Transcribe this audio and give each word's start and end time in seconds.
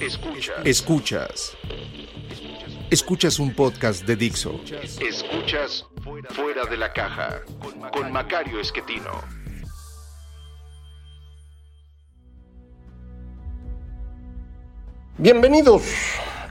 Escuchas. 0.00 0.56
Escuchas. 0.64 1.56
Escuchas 2.90 3.38
un 3.38 3.54
podcast 3.54 4.04
de 4.04 4.14
Dixo. 4.14 4.60
Escuchas 5.00 5.86
Fuera 6.30 6.66
de 6.68 6.76
la 6.76 6.92
Caja 6.92 7.40
con 7.92 8.12
Macario 8.12 8.60
Esquetino. 8.60 9.22
Bienvenidos. 15.16 15.82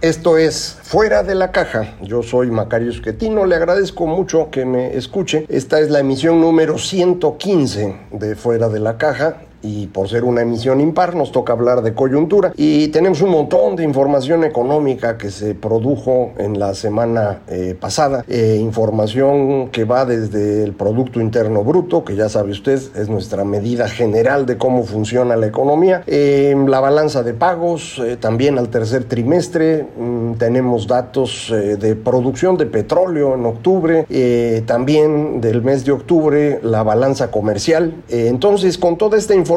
Esto 0.01 0.37
es 0.37 0.79
Fuera 0.81 1.21
de 1.21 1.35
la 1.35 1.51
Caja. 1.51 1.95
Yo 2.01 2.23
soy 2.23 2.49
Macario 2.49 2.89
Esquetino. 2.89 3.45
Le 3.45 3.55
agradezco 3.55 4.07
mucho 4.07 4.49
que 4.49 4.65
me 4.65 4.97
escuche. 4.97 5.45
Esta 5.49 5.79
es 5.79 5.91
la 5.91 5.99
emisión 5.99 6.41
número 6.41 6.79
115 6.79 8.07
de 8.11 8.35
Fuera 8.35 8.69
de 8.69 8.79
la 8.79 8.97
Caja 8.97 9.37
y 9.65 9.87
por 9.87 10.07
ser 10.07 10.23
una 10.23 10.41
emisión 10.41 10.79
impar 10.79 11.15
nos 11.15 11.31
toca 11.31 11.53
hablar 11.53 11.81
de 11.81 11.93
coyuntura. 11.93 12.53
Y 12.55 12.89
tenemos 12.89 13.21
un 13.21 13.31
montón 13.31 13.75
de 13.75 13.83
información 13.83 14.43
económica 14.43 15.17
que 15.17 15.31
se 15.31 15.55
produjo 15.55 16.33
en 16.37 16.59
la 16.59 16.75
semana 16.75 17.41
eh, 17.47 17.75
pasada, 17.79 18.23
eh, 18.27 18.57
información 18.61 19.69
que 19.69 19.83
va 19.83 20.05
desde 20.05 20.63
el 20.63 20.73
Producto 20.73 21.19
Interno 21.19 21.63
Bruto, 21.63 22.05
que 22.05 22.15
ya 22.15 22.29
sabe 22.29 22.51
usted 22.51 22.79
es 22.95 23.09
nuestra 23.09 23.43
medida 23.43 23.87
general 23.89 24.45
de 24.45 24.57
cómo 24.57 24.83
funciona 24.83 25.35
la 25.35 25.47
economía, 25.47 26.03
eh, 26.05 26.55
la 26.67 26.79
balanza 26.79 27.23
de 27.23 27.33
pagos, 27.33 28.01
también 28.19 28.59
al 28.59 28.69
tercer 28.69 29.05
trimestre 29.05 29.83
mm, 29.97 30.33
tenemos 30.33 30.87
datos 30.87 31.51
de 31.51 31.95
producción 31.95 32.57
de 32.57 32.65
petróleo 32.65 33.35
en 33.35 33.45
octubre, 33.45 34.05
también 34.65 35.41
del 35.41 35.61
mes 35.61 35.85
de 35.85 35.91
octubre 35.91 36.59
la 36.61 36.83
balanza 36.83 37.31
comercial, 37.31 37.93
entonces 38.09 38.77
con 38.77 38.97
toda 38.97 39.17
esta 39.17 39.33
información 39.33 39.54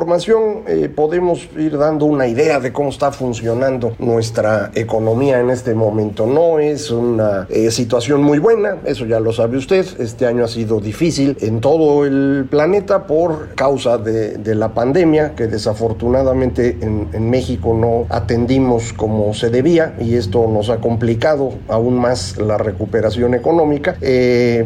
eh, 0.66 0.88
podemos 0.94 1.48
ir 1.56 1.76
dando 1.76 2.04
una 2.04 2.26
idea 2.26 2.60
de 2.60 2.72
cómo 2.72 2.90
está 2.90 3.10
funcionando 3.10 3.94
nuestra 3.98 4.70
economía 4.74 5.40
en 5.40 5.50
este 5.50 5.74
momento. 5.74 6.26
No 6.26 6.58
es 6.58 6.90
una 6.90 7.46
eh, 7.50 7.70
situación 7.70 8.22
muy 8.22 8.38
buena, 8.38 8.78
eso 8.84 9.06
ya 9.06 9.18
lo 9.18 9.32
sabe 9.32 9.56
usted. 9.56 9.84
Este 9.98 10.26
año 10.26 10.44
ha 10.44 10.48
sido 10.48 10.80
difícil 10.80 11.36
en 11.40 11.60
todo 11.60 12.04
el 12.04 12.46
planeta 12.48 13.06
por 13.06 13.54
causa 13.54 13.98
de, 13.98 14.38
la 14.54 14.72
pandemia, 14.72 15.34
que 15.34 15.46
desafortunadamente 15.46 16.78
en, 16.80 17.30
México 17.30 17.74
no 17.74 18.06
atendimos 18.08 18.92
como 18.92 19.34
se 19.34 19.50
debía 19.50 19.94
y 20.00 20.14
esto 20.14 20.48
nos 20.48 20.70
ha 20.70 20.78
complicado 20.78 21.52
aún 21.68 21.98
más 21.98 22.38
la 22.38 22.56
recuperación 22.56 23.34
económica. 23.34 23.96
Eh, 24.00 24.64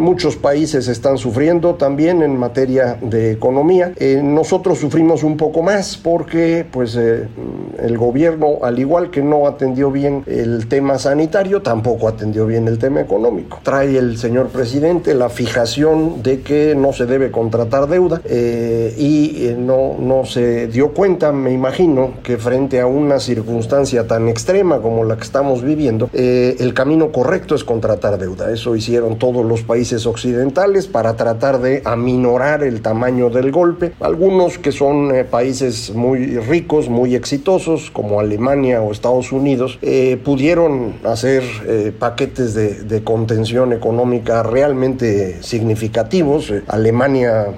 muchos 0.00 0.36
países 0.36 0.88
están 0.88 1.18
sufriendo 1.18 1.74
también 1.74 2.22
en 2.22 2.36
materia 2.36 2.98
de 3.00 3.30
economía. 3.32 3.92
Eh, 3.96 4.20
nosotros 4.24 4.78
sufrimos 4.78 5.22
un 5.22 5.36
poco 5.36 5.62
más 5.62 5.96
porque 5.96 6.66
pues, 6.68 6.96
eh, 6.96 7.28
el 7.78 7.98
gobierno, 7.98 8.58
al 8.62 8.78
igual 8.78 9.10
que 9.10 9.22
no 9.22 9.46
atendió 9.46 9.90
bien 9.90 10.24
el 10.26 10.66
tema 10.66 10.98
sanitario, 10.98 11.62
tampoco 11.62 12.08
atendió 12.08 12.46
bien 12.46 12.66
el 12.66 12.78
tema 12.78 13.00
económico. 13.00 13.60
Trae 13.62 13.96
el 13.96 14.16
señor 14.16 14.48
presidente 14.48 15.14
la 15.14 15.28
fijación 15.28 16.22
de 16.22 16.40
que 16.40 16.74
no 16.74 16.92
se 16.92 17.06
debe 17.06 17.30
contratar 17.30 17.86
deuda 17.86 18.20
eh, 18.24 18.94
y 18.98 19.54
no, 19.58 19.96
no 19.98 20.24
se 20.24 20.66
dio 20.68 20.92
cuenta, 20.92 21.30
me 21.30 21.52
imagino, 21.52 22.14
que 22.22 22.38
frente 22.38 22.80
a 22.80 22.86
una 22.86 23.20
circunstancia 23.20 24.06
tan 24.06 24.28
extrema 24.28 24.80
como 24.80 25.04
la 25.04 25.16
que 25.16 25.24
estamos 25.24 25.62
viviendo, 25.62 26.08
el 26.12 26.72
camino 26.74 27.12
correcto 27.12 27.54
es 27.54 27.64
contratar 27.64 28.18
deuda. 28.18 28.50
Eso 28.50 28.74
hicieron 28.74 29.18
todos 29.18 29.44
los 29.44 29.62
países 29.62 29.89
occidentales 30.06 30.86
para 30.86 31.16
tratar 31.16 31.60
de 31.60 31.82
aminorar 31.84 32.62
el 32.62 32.80
tamaño 32.80 33.30
del 33.30 33.50
golpe. 33.50 33.92
Algunos 34.00 34.58
que 34.58 34.72
son 34.72 35.14
eh, 35.14 35.24
países 35.24 35.92
muy 35.94 36.38
ricos, 36.38 36.88
muy 36.88 37.14
exitosos, 37.14 37.90
como 37.90 38.20
Alemania 38.20 38.80
o 38.82 38.92
Estados 38.92 39.32
Unidos, 39.32 39.78
eh, 39.82 40.18
pudieron 40.24 40.94
hacer 41.04 41.42
eh, 41.66 41.92
paquetes 41.96 42.54
de, 42.54 42.82
de, 42.84 43.04
contención 43.04 43.72
económica 43.72 44.42
realmente 44.42 45.42
significativos. 45.42 46.52
Alemania 46.68 47.48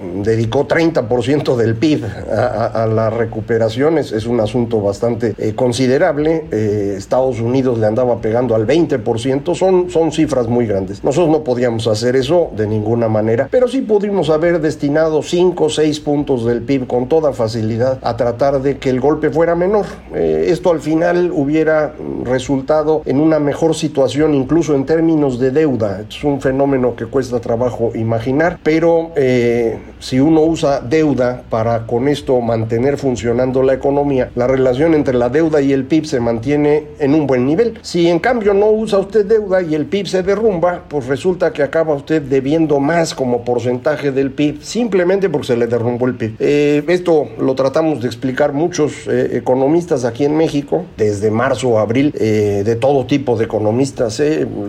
dedicó 0.00 0.66
30% 0.66 1.56
del 1.56 1.74
PIB 1.74 2.04
a, 2.04 2.86
la 2.86 3.10
recuperación, 3.10 3.98
es, 3.98 4.26
un 4.26 4.40
asunto 4.40 4.80
bastante 4.80 5.34
eh, 5.38 5.54
considerable. 5.54 6.46
Eh, 6.50 6.94
Estados 6.96 7.40
Unidos 7.40 7.78
le 7.78 7.86
andaba 7.86 8.20
pegando 8.20 8.54
al 8.54 8.66
20%, 8.66 9.54
son, 9.54 9.90
son 9.90 10.12
cifras 10.12 10.48
muy 10.48 10.66
grandes. 10.66 11.02
Nosotros 11.04 11.30
no 11.30 11.44
podíamos 11.44 11.86
hacer 11.86 12.16
eso 12.16 12.50
de 12.56 12.66
ninguna 12.66 13.08
manera, 13.08 13.48
pero 13.50 13.68
sí 13.68 13.80
pudimos 13.80 14.30
haber 14.30 14.60
destinado 14.60 15.22
5 15.22 15.64
o 15.64 15.70
6 15.70 16.00
puntos 16.00 16.44
del 16.44 16.62
PIB 16.62 16.86
con 16.86 17.08
toda 17.08 17.32
facilidad 17.32 17.98
a 18.02 18.16
tratar 18.16 18.60
de 18.62 18.78
que 18.78 18.90
el 18.90 19.00
golpe 19.00 19.30
fuera 19.30 19.54
menor. 19.54 19.86
Eh, 20.14 20.46
esto 20.48 20.70
al 20.70 20.80
final 20.80 21.30
hubiera 21.32 21.94
resultado 22.24 23.02
en 23.04 23.20
una 23.20 23.38
mejor 23.38 23.74
situación, 23.74 24.34
incluso 24.34 24.74
en 24.74 24.84
términos 24.84 25.38
de 25.38 25.50
deuda. 25.50 26.02
Es 26.08 26.22
un 26.24 26.40
fenómeno 26.40 26.96
que 26.96 27.06
cuesta 27.06 27.40
trabajo 27.40 27.92
imaginar, 27.94 28.58
pero 28.62 29.12
si 29.98 30.20
uno 30.20 30.42
usa 30.42 30.80
deuda 30.80 31.42
para 31.48 31.86
con 31.86 32.08
esto 32.08 32.40
mantener 32.40 32.98
funcionando 32.98 33.62
la 33.62 33.74
economía, 33.74 34.30
la 34.34 34.46
relación 34.46 34.94
entre 34.94 35.14
la 35.14 35.28
deuda 35.28 35.60
y 35.60 35.72
el 35.72 35.84
PIB 35.84 36.04
se 36.04 36.20
mantiene 36.20 36.84
en 36.98 37.14
un 37.14 37.26
buen 37.26 37.46
nivel. 37.46 37.78
Si 37.82 38.08
en 38.08 38.18
cambio 38.18 38.54
no 38.54 38.70
usa 38.70 38.98
usted 38.98 39.24
deuda 39.24 39.62
y 39.62 39.74
el 39.74 39.86
PIB 39.86 40.06
se 40.06 40.22
derrumba, 40.22 40.84
pues 40.88 41.06
resulta 41.06 41.52
que 41.52 41.62
acaba 41.62 41.94
usted 41.94 42.22
debiendo 42.22 42.80
más 42.80 43.14
como 43.14 43.44
porcentaje 43.44 44.12
del 44.12 44.30
PIB 44.30 44.62
simplemente 44.62 45.28
porque 45.28 45.48
se 45.48 45.56
le 45.56 45.66
derrumbó 45.66 46.06
el 46.06 46.14
PIB. 46.14 46.36
Eh, 46.38 46.84
esto 46.88 47.28
lo 47.38 47.54
tratamos 47.54 48.02
de 48.02 48.06
explicar 48.06 48.52
muchos 48.52 49.06
eh, 49.06 49.30
economistas 49.34 50.04
aquí 50.04 50.24
en 50.24 50.36
México, 50.36 50.84
desde 50.96 51.30
marzo 51.30 51.78
a 51.78 51.82
abril, 51.82 52.12
eh, 52.18 52.62
de 52.64 52.76
todo 52.76 53.06
tipo 53.06 53.36
de 53.36 53.44
economistas, 53.44 54.20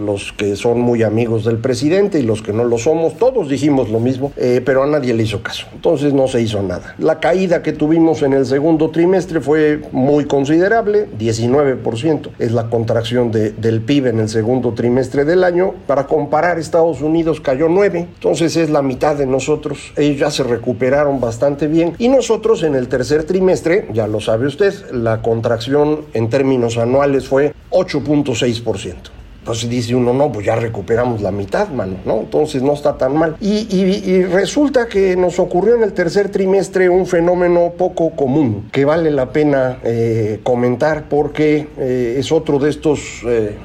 los 0.06 0.34
que 0.34 0.56
son 0.56 0.80
muy 0.82 1.04
amigos 1.04 1.46
del 1.46 1.58
presidente 1.58 2.20
y 2.20 2.24
los 2.24 2.42
que 2.42 2.54
no 2.54 2.64
lo 2.64 2.78
somos, 2.78 3.18
todos 3.18 3.50
dijimos 3.50 3.90
lo 3.90 4.00
mismo, 4.00 4.32
pero 4.36 4.84
a 4.84 4.88
nadie 4.88 5.14
le 5.18 5.24
hizo 5.24 5.42
caso. 5.42 5.66
Entonces 5.74 6.14
no 6.14 6.28
se 6.28 6.42
hizo 6.42 6.62
nada. 6.62 6.96
La 7.00 7.20
caída 7.20 7.62
que 7.62 7.74
tuvimos 7.74 8.22
en 8.22 8.34
el 8.34 8.46
segundo 8.46 8.90
trimestre 8.92 9.42
fue 9.42 9.82
muy 9.92 10.26
considerable, 10.26 11.08
19%. 11.18 12.30
Es 12.40 12.52
la 12.52 12.70
contracción 12.70 13.32
de, 13.32 13.52
del 13.52 13.82
PIB 13.82 14.08
en 14.08 14.20
el 14.20 14.30
segundo 14.30 14.74
trimestre 14.74 15.26
del 15.26 15.44
año. 15.44 15.74
Para 15.88 16.08
comparar, 16.08 16.60
Estados 16.60 17.02
Unidos 17.02 17.42
cayó 17.42 17.68
9, 17.68 18.00
entonces 18.00 18.56
es 18.56 18.70
la 18.70 18.82
mitad 18.82 19.16
de 19.16 19.26
nosotros. 19.26 19.92
Ellos 19.96 20.20
ya 20.20 20.32
se 20.32 20.44
recuperaron 20.44 21.20
bastante 21.20 21.68
bien. 21.68 21.96
Y 21.98 22.08
nosotros 22.08 22.64
en 22.64 22.76
el 22.76 22.88
tercer 22.88 23.24
trimestre, 23.24 23.88
ya 23.94 24.08
lo 24.08 24.22
sabe 24.22 24.48
usted, 24.48 24.74
la 24.92 25.22
contracción 25.22 26.06
en 26.14 26.30
términos 26.30 26.78
anuales 26.78 27.28
fue 27.28 27.54
8.6%. 27.72 29.17
Entonces 29.48 29.70
dice 29.70 29.96
uno, 29.96 30.12
no, 30.12 30.30
pues 30.30 30.46
ya 30.46 30.58
recuperamos 30.58 31.22
la 31.22 31.32
mitad, 31.32 31.70
mano, 31.70 31.96
¿no? 32.04 32.20
Entonces 32.20 32.62
no 32.62 32.74
está 32.74 32.98
tan 32.98 33.16
mal. 33.16 33.38
Y, 33.40 34.24
resulta 34.24 34.90
que 34.90 35.16
nos 35.16 35.40
ocurrió 35.40 35.78
en 35.78 35.84
el 35.84 35.94
tercer 35.94 36.28
trimestre 36.28 36.90
un 36.90 37.06
fenómeno 37.06 37.72
poco 37.78 38.10
común 38.10 38.68
que 38.74 38.84
vale 38.84 39.10
la 39.10 39.32
pena 39.32 39.80
eh, 39.86 40.42
comentar 40.44 41.08
porque 41.08 41.70
eh, 41.78 42.16
es 42.20 42.30
otro 42.34 42.60
de 42.60 42.70
estos... 42.70 43.00
Eh, 43.26 43.56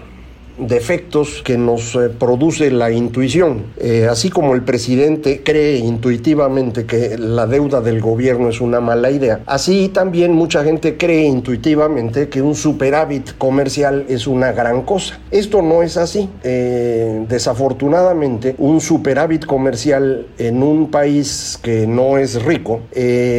defectos 0.66 1.42
que 1.42 1.58
nos 1.58 1.94
eh, 1.94 2.08
produce 2.08 2.70
la 2.70 2.90
intuición. 2.90 3.64
Eh, 3.78 4.06
así 4.10 4.30
como 4.30 4.54
el 4.54 4.62
presidente 4.62 5.42
cree 5.42 5.78
intuitivamente 5.78 6.86
que 6.86 7.16
la 7.18 7.46
deuda 7.46 7.80
del 7.80 8.00
gobierno 8.00 8.48
es 8.48 8.60
una 8.60 8.80
mala 8.80 9.10
idea, 9.10 9.40
así 9.46 9.88
también 9.88 10.32
mucha 10.32 10.64
gente 10.64 10.96
cree 10.96 11.24
intuitivamente 11.24 12.28
que 12.28 12.42
un 12.42 12.54
superávit 12.54 13.36
comercial 13.38 14.04
es 14.08 14.26
una 14.26 14.52
gran 14.52 14.82
cosa. 14.82 15.20
Esto 15.30 15.62
no 15.62 15.82
es 15.82 15.96
así. 15.96 16.28
Eh, 16.42 17.24
desafortunadamente, 17.28 18.54
un 18.58 18.80
superávit 18.80 19.44
comercial 19.46 20.26
en 20.38 20.62
un 20.62 20.90
país 20.90 21.58
que 21.62 21.86
no 21.86 22.18
es 22.18 22.42
rico 22.42 22.80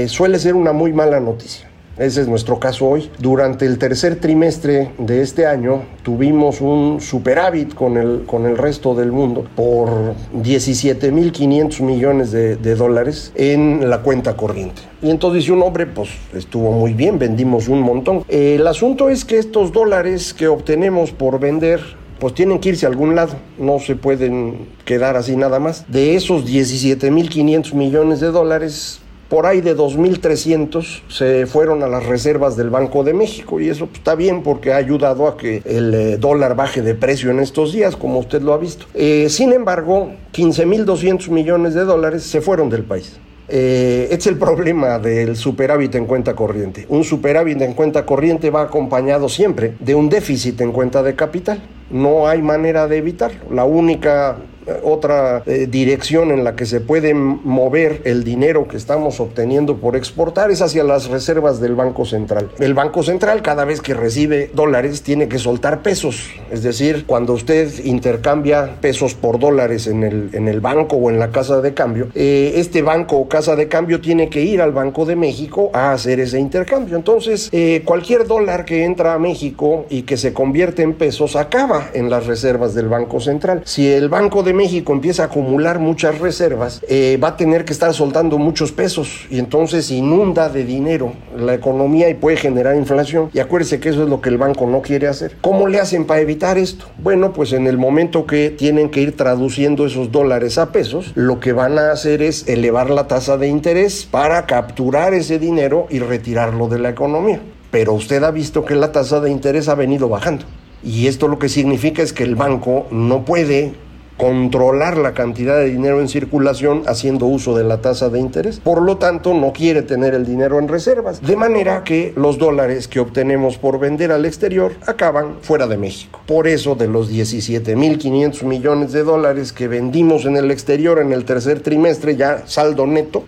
suele 0.08 0.40
ser 0.40 0.56
una 0.56 0.74
muy 0.74 0.94
mala 0.94 1.20
noticia. 1.20 1.73
Ese 1.98 2.22
es 2.22 2.28
nuestro 2.28 2.60
caso 2.60 2.88
hoy. 2.88 3.12
Durante 3.20 3.68
el 3.68 3.78
tercer 3.78 4.20
trimestre 4.20 4.90
de 4.98 5.22
este 5.22 5.46
año 5.46 5.84
tuvimos 6.02 6.60
un 6.60 7.00
superávit 7.00 7.76
con 7.76 7.98
el, 7.98 8.24
con 8.26 8.48
el 8.48 8.58
resto 8.58 8.96
del 8.96 9.12
mundo 9.12 9.46
por 9.56 10.16
17.500 10.42 11.82
millones 11.82 12.32
de, 12.32 12.56
de, 12.56 12.76
dólares 12.76 13.32
en 13.36 13.90
la 13.90 14.02
cuenta 14.02 14.36
corriente. 14.36 14.82
Y 15.04 15.12
entonces 15.12 15.44
dice 15.44 15.52
un 15.52 15.62
hombre, 15.62 15.86
pues 15.86 16.10
estuvo 16.34 16.72
muy 16.72 16.94
bien, 16.94 17.20
vendimos 17.20 17.68
un 17.68 17.82
montón. 17.82 18.24
el 18.28 18.66
asunto 18.66 19.10
es 19.10 19.24
que 19.24 19.38
estos 19.38 19.72
dólares 19.72 20.34
que 20.34 20.48
obtenemos 20.48 21.12
por 21.12 21.40
vender 21.40 21.82
pues 22.24 22.34
tienen 22.36 22.60
que 22.60 22.70
irse 22.70 22.86
a 22.86 22.90
algún 22.90 23.16
lado, 23.16 23.34
no 23.58 23.80
se 23.80 23.98
pueden 23.98 24.70
quedar 24.86 25.18
así 25.18 25.36
nada 25.36 25.60
más. 25.60 25.84
De 25.92 26.16
esos 26.16 26.46
17.500 26.46 27.74
millones 27.74 28.22
de 28.22 28.28
dólares, 28.28 29.02
por 29.34 29.48
ahí 29.48 29.62
de 29.62 29.76
2.300 29.76 31.02
se 31.08 31.48
fueron 31.48 31.82
a 31.82 31.88
las 31.88 32.06
reservas 32.06 32.56
del 32.56 32.70
Banco 32.70 33.04
de 33.04 33.16
México 33.16 33.60
y 33.60 33.68
eso 33.68 33.90
está 33.92 34.14
bien 34.14 34.44
porque 34.44 34.72
ha 34.72 34.76
ayudado 34.76 35.28
a 35.28 35.38
que 35.38 35.64
el 35.66 35.92
eh, 35.96 36.18
dólar 36.18 36.56
baje 36.56 36.84
de 36.84 36.94
precio 36.94 37.32
en 37.32 37.40
estos 37.40 37.74
días, 37.74 37.96
como 37.96 38.20
usted 38.20 38.44
lo 38.44 38.54
ha 38.54 38.60
visto. 38.60 38.86
Eh, 38.94 39.26
sin 39.32 39.52
embargo, 39.52 40.12
15.200 40.34 41.32
millones 41.32 41.74
de 41.74 41.84
dólares 41.84 42.22
se 42.22 42.42
fueron 42.42 42.70
del 42.70 42.84
país. 42.84 43.20
Eh, 43.50 44.08
es 44.12 44.28
el 44.28 44.38
problema 44.38 45.00
del 45.00 45.36
superávit 45.36 45.96
en 45.96 46.06
cuenta 46.06 46.36
corriente. 46.36 46.86
Un 46.90 47.04
superávit 47.04 47.60
en 47.60 47.74
cuenta 47.74 48.06
corriente 48.06 48.52
va 48.52 48.62
acompañado 48.62 49.30
siempre 49.30 49.74
de 49.80 49.96
un 49.96 50.10
déficit 50.10 50.62
en 50.62 50.72
cuenta 50.72 51.02
de 51.02 51.16
capital. 51.16 51.60
No 51.90 52.28
hay 52.28 52.44
manera 52.44 52.88
de 52.88 52.98
evitarlo. 52.98 53.40
La 53.52 53.66
única 53.66 54.38
otra 54.84 55.44
eh, 55.46 55.68
dirección 55.70 56.32
en 56.32 56.44
la 56.44 56.56
que 56.56 56.66
se 56.66 56.82
puede 56.82 57.14
mover 57.14 58.02
el 58.06 58.24
dinero 58.24 58.68
que 58.68 58.78
estamos 58.78 59.20
obteniendo 59.20 59.78
por 59.78 59.96
exportar 59.96 60.52
es 60.52 60.62
hacia 60.62 60.84
las 60.84 61.08
reservas 61.08 61.60
del 61.60 61.76
Banco 61.76 62.06
Central. 62.06 62.50
El 62.60 62.74
Banco 62.74 63.04
Central 63.04 63.42
cada 63.42 63.66
vez 63.66 63.82
que 63.82 63.94
recibe 63.94 64.50
dólares 64.54 65.04
tiene 65.04 65.28
que 65.28 65.40
soltar 65.40 65.82
pesos, 65.82 66.30
es 66.52 66.64
decir, 66.64 67.06
cuando 67.06 67.34
usted 67.34 67.72
intercambia 67.84 68.78
pesos 68.82 69.14
por 69.14 69.40
dólares 69.40 69.88
en 69.88 70.04
el, 70.04 70.30
en 70.34 70.48
el 70.48 70.62
banco 70.62 70.98
o 70.98 71.10
en 71.10 71.20
la 71.20 71.30
casa 71.30 71.62
de 71.62 71.74
cambio, 71.74 72.10
eh, 72.16 72.54
este 72.56 72.82
banco 72.82 73.18
o 73.18 73.28
casa 73.28 73.56
de 73.56 73.68
cambio 73.68 74.02
tiene 74.02 74.30
que 74.30 74.42
ir 74.42 74.62
al 74.62 74.72
Banco 74.72 75.06
de 75.06 75.16
México 75.16 75.70
a 75.74 75.92
hacer 75.92 76.20
ese 76.20 76.40
intercambio. 76.40 76.96
Entonces, 76.96 77.50
eh, 77.52 77.82
cualquier 77.86 78.28
dólar 78.28 78.66
que 78.66 78.84
entra 78.84 79.14
a 79.14 79.20
México 79.20 79.86
y 79.90 80.04
que 80.04 80.18
se 80.18 80.34
convierte 80.34 80.84
en 80.84 80.94
pesos 80.94 81.36
acaba 81.36 81.90
en 81.94 82.10
las 82.10 82.26
reservas 82.26 82.74
del 82.74 82.88
Banco 82.88 83.20
Central. 83.20 83.62
Si 83.66 83.92
el 83.92 84.10
Banco 84.10 84.44
de 84.44 84.53
México 84.54 84.94
empieza 84.94 85.24
a 85.24 85.26
acumular 85.28 85.80
muchas 85.80 86.20
reservas, 86.20 86.82
eh, 86.88 87.20
va 87.22 87.30
a 87.30 87.38
tener 87.38 87.66
que 87.66 87.74
estar 87.74 87.94
soltando 87.94 88.38
muchos 88.38 88.72
pesos 88.72 89.28
y 89.30 89.40
entonces 89.40 89.92
inunda 89.92 90.50
de 90.50 90.64
dinero 90.64 91.14
la 91.38 91.54
economía 91.54 92.10
y 92.10 92.14
puede 92.14 92.38
generar 92.38 92.76
inflación. 92.76 93.30
Y 93.34 93.40
acuérdese 93.40 93.80
que 93.80 93.90
eso 93.90 94.04
es 94.04 94.10
lo 94.10 94.22
que 94.22 94.30
el 94.30 94.38
banco 94.38 94.68
no 94.68 94.82
quiere 94.82 95.08
hacer. 95.08 95.38
¿Cómo 95.42 95.68
le 95.68 95.80
hacen 95.80 96.06
para 96.06 96.22
evitar 96.22 96.58
esto? 96.58 96.86
Bueno, 96.98 97.34
pues 97.34 97.54
en 97.54 97.68
el 97.68 97.78
momento 97.78 98.26
que 98.26 98.50
tienen 98.50 98.90
que 98.90 99.02
ir 99.02 99.18
traduciendo 99.18 99.86
esos 99.86 100.12
dólares 100.12 100.58
a 100.58 100.72
pesos, 100.72 101.12
lo 101.16 101.40
que 101.40 101.54
van 101.54 101.78
a 101.78 101.92
hacer 101.92 102.22
es 102.22 102.48
elevar 102.48 102.90
la 102.90 103.08
tasa 103.08 103.38
de 103.38 103.48
interés 103.48 104.08
para 104.10 104.46
capturar 104.46 105.14
ese 105.14 105.40
dinero 105.40 105.88
y 105.90 106.00
retirarlo 106.00 106.68
de 106.68 106.80
la 106.80 106.90
economía. 106.90 107.42
Pero 107.72 107.94
usted 107.94 108.24
ha 108.24 108.32
visto 108.32 108.66
que 108.66 108.76
la 108.76 108.92
tasa 108.92 109.20
de 109.20 109.32
interés 109.32 109.68
ha 109.68 109.76
venido 109.76 110.08
bajando. 110.08 110.46
Y 110.84 111.08
esto 111.08 111.28
lo 111.28 111.40
que 111.40 111.50
significa 111.50 112.02
es 112.02 112.14
que 112.14 112.24
el 112.24 112.36
banco 112.36 112.88
no 112.92 113.24
puede 113.26 113.74
controlar 114.18 114.98
la 114.98 115.14
cantidad 115.14 115.58
de 115.58 115.66
dinero 115.66 116.02
en 116.02 116.08
circulación 116.08 116.84
haciendo 116.88 117.26
uso 117.26 117.56
de 117.56 117.64
la 117.64 117.82
tasa 117.82 118.10
de 118.10 118.20
interés. 118.20 118.60
Por 118.60 118.82
lo 118.82 118.98
tanto, 118.98 119.34
no 119.34 119.54
quiere 119.54 119.82
tener 119.82 120.14
el 120.14 120.26
dinero 120.26 120.60
en 120.60 120.68
reservas. 120.68 121.22
De 121.22 121.36
manera 121.36 121.84
que 121.84 122.14
los 122.16 122.38
dólares 122.38 122.88
que 122.88 123.00
obtenemos 123.00 123.58
por 123.58 123.80
vender 123.80 124.12
al 124.12 124.26
exterior 124.26 124.74
acaban 124.86 125.38
fuera 125.42 125.68
de 125.68 125.78
México. 125.78 126.20
Por 126.26 126.48
eso, 126.48 126.76
de 126.76 126.88
los 126.88 127.12
17.500 127.12 128.44
millones 128.44 128.92
de 128.92 129.04
dólares 129.04 129.54
que 129.54 129.68
vendimos 129.68 130.26
en 130.26 130.38
el 130.38 130.52
exterior 130.52 131.00
en 131.00 131.14
el 131.14 131.26
tercer 131.26 131.62
trimestre, 131.62 132.16
ya 132.16 132.44
saldo 132.46 132.86
neto, 132.88 133.24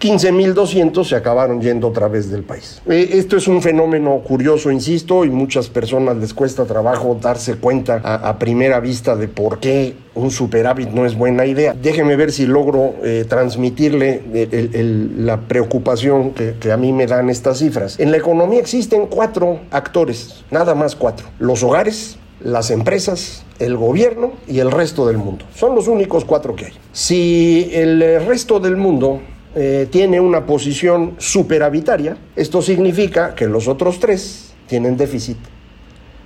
15.200 0.00 1.04
se 1.04 1.14
acabaron 1.14 1.60
yendo 1.60 1.88
otra 1.88 2.08
vez 2.08 2.30
del 2.30 2.42
país. 2.42 2.80
Eh, 2.88 3.10
esto 3.12 3.36
es 3.36 3.46
un 3.46 3.60
fenómeno 3.60 4.22
curioso, 4.26 4.70
insisto, 4.70 5.26
y 5.26 5.30
muchas 5.30 5.68
personas 5.68 6.16
les 6.16 6.32
cuesta 6.32 6.64
trabajo 6.64 7.18
darse 7.20 7.56
cuenta 7.56 8.00
a, 8.02 8.38
primera 8.38 8.80
vista 8.80 9.14
de 9.14 9.28
por 9.28 9.58
qué 9.58 9.94
un 10.14 10.30
superávit 10.30 10.88
no 10.88 11.04
es 11.04 11.14
buena 11.14 11.44
idea. 11.44 11.74
Déjeme 11.74 12.16
ver 12.16 12.32
si 12.32 12.46
logro 12.46 12.94
eh, 13.04 13.26
transmitirle 13.28 14.22
la 15.18 15.40
preocupación 15.40 16.30
que, 16.30 16.54
que 16.58 16.72
a 16.72 16.78
mí 16.78 16.94
me 16.94 17.06
dan 17.06 17.28
estas 17.28 17.58
cifras. 17.58 18.00
En 18.00 18.10
la 18.10 18.16
economía 18.16 18.58
existen 18.58 19.06
cuatro 19.06 19.60
actores, 19.70 20.44
nada 20.50 20.74
más 20.74 20.96
cuatro. 20.96 21.26
Los 21.38 21.62
hogares, 21.62 22.16
las 22.42 22.70
empresas, 22.70 23.44
el 23.58 23.76
gobierno 23.76 24.32
y 24.48 24.60
el 24.60 24.70
resto 24.70 25.06
del 25.06 25.18
mundo. 25.18 25.44
Son 25.54 25.74
los 25.74 25.88
únicos 25.88 26.24
cuatro 26.24 26.56
que 26.56 26.66
hay. 26.66 26.72
Si 26.92 27.70
el 27.74 28.24
resto 28.26 28.60
del 28.60 28.78
mundo 28.78 29.20
eh, 29.54 29.88
tiene 29.90 30.20
una 30.20 30.46
posición 30.46 31.14
superavitaria, 31.18 32.16
esto 32.36 32.62
significa 32.62 33.34
que 33.34 33.46
los 33.46 33.68
otros 33.68 33.98
tres 33.98 34.52
tienen 34.66 34.96
déficit 34.96 35.36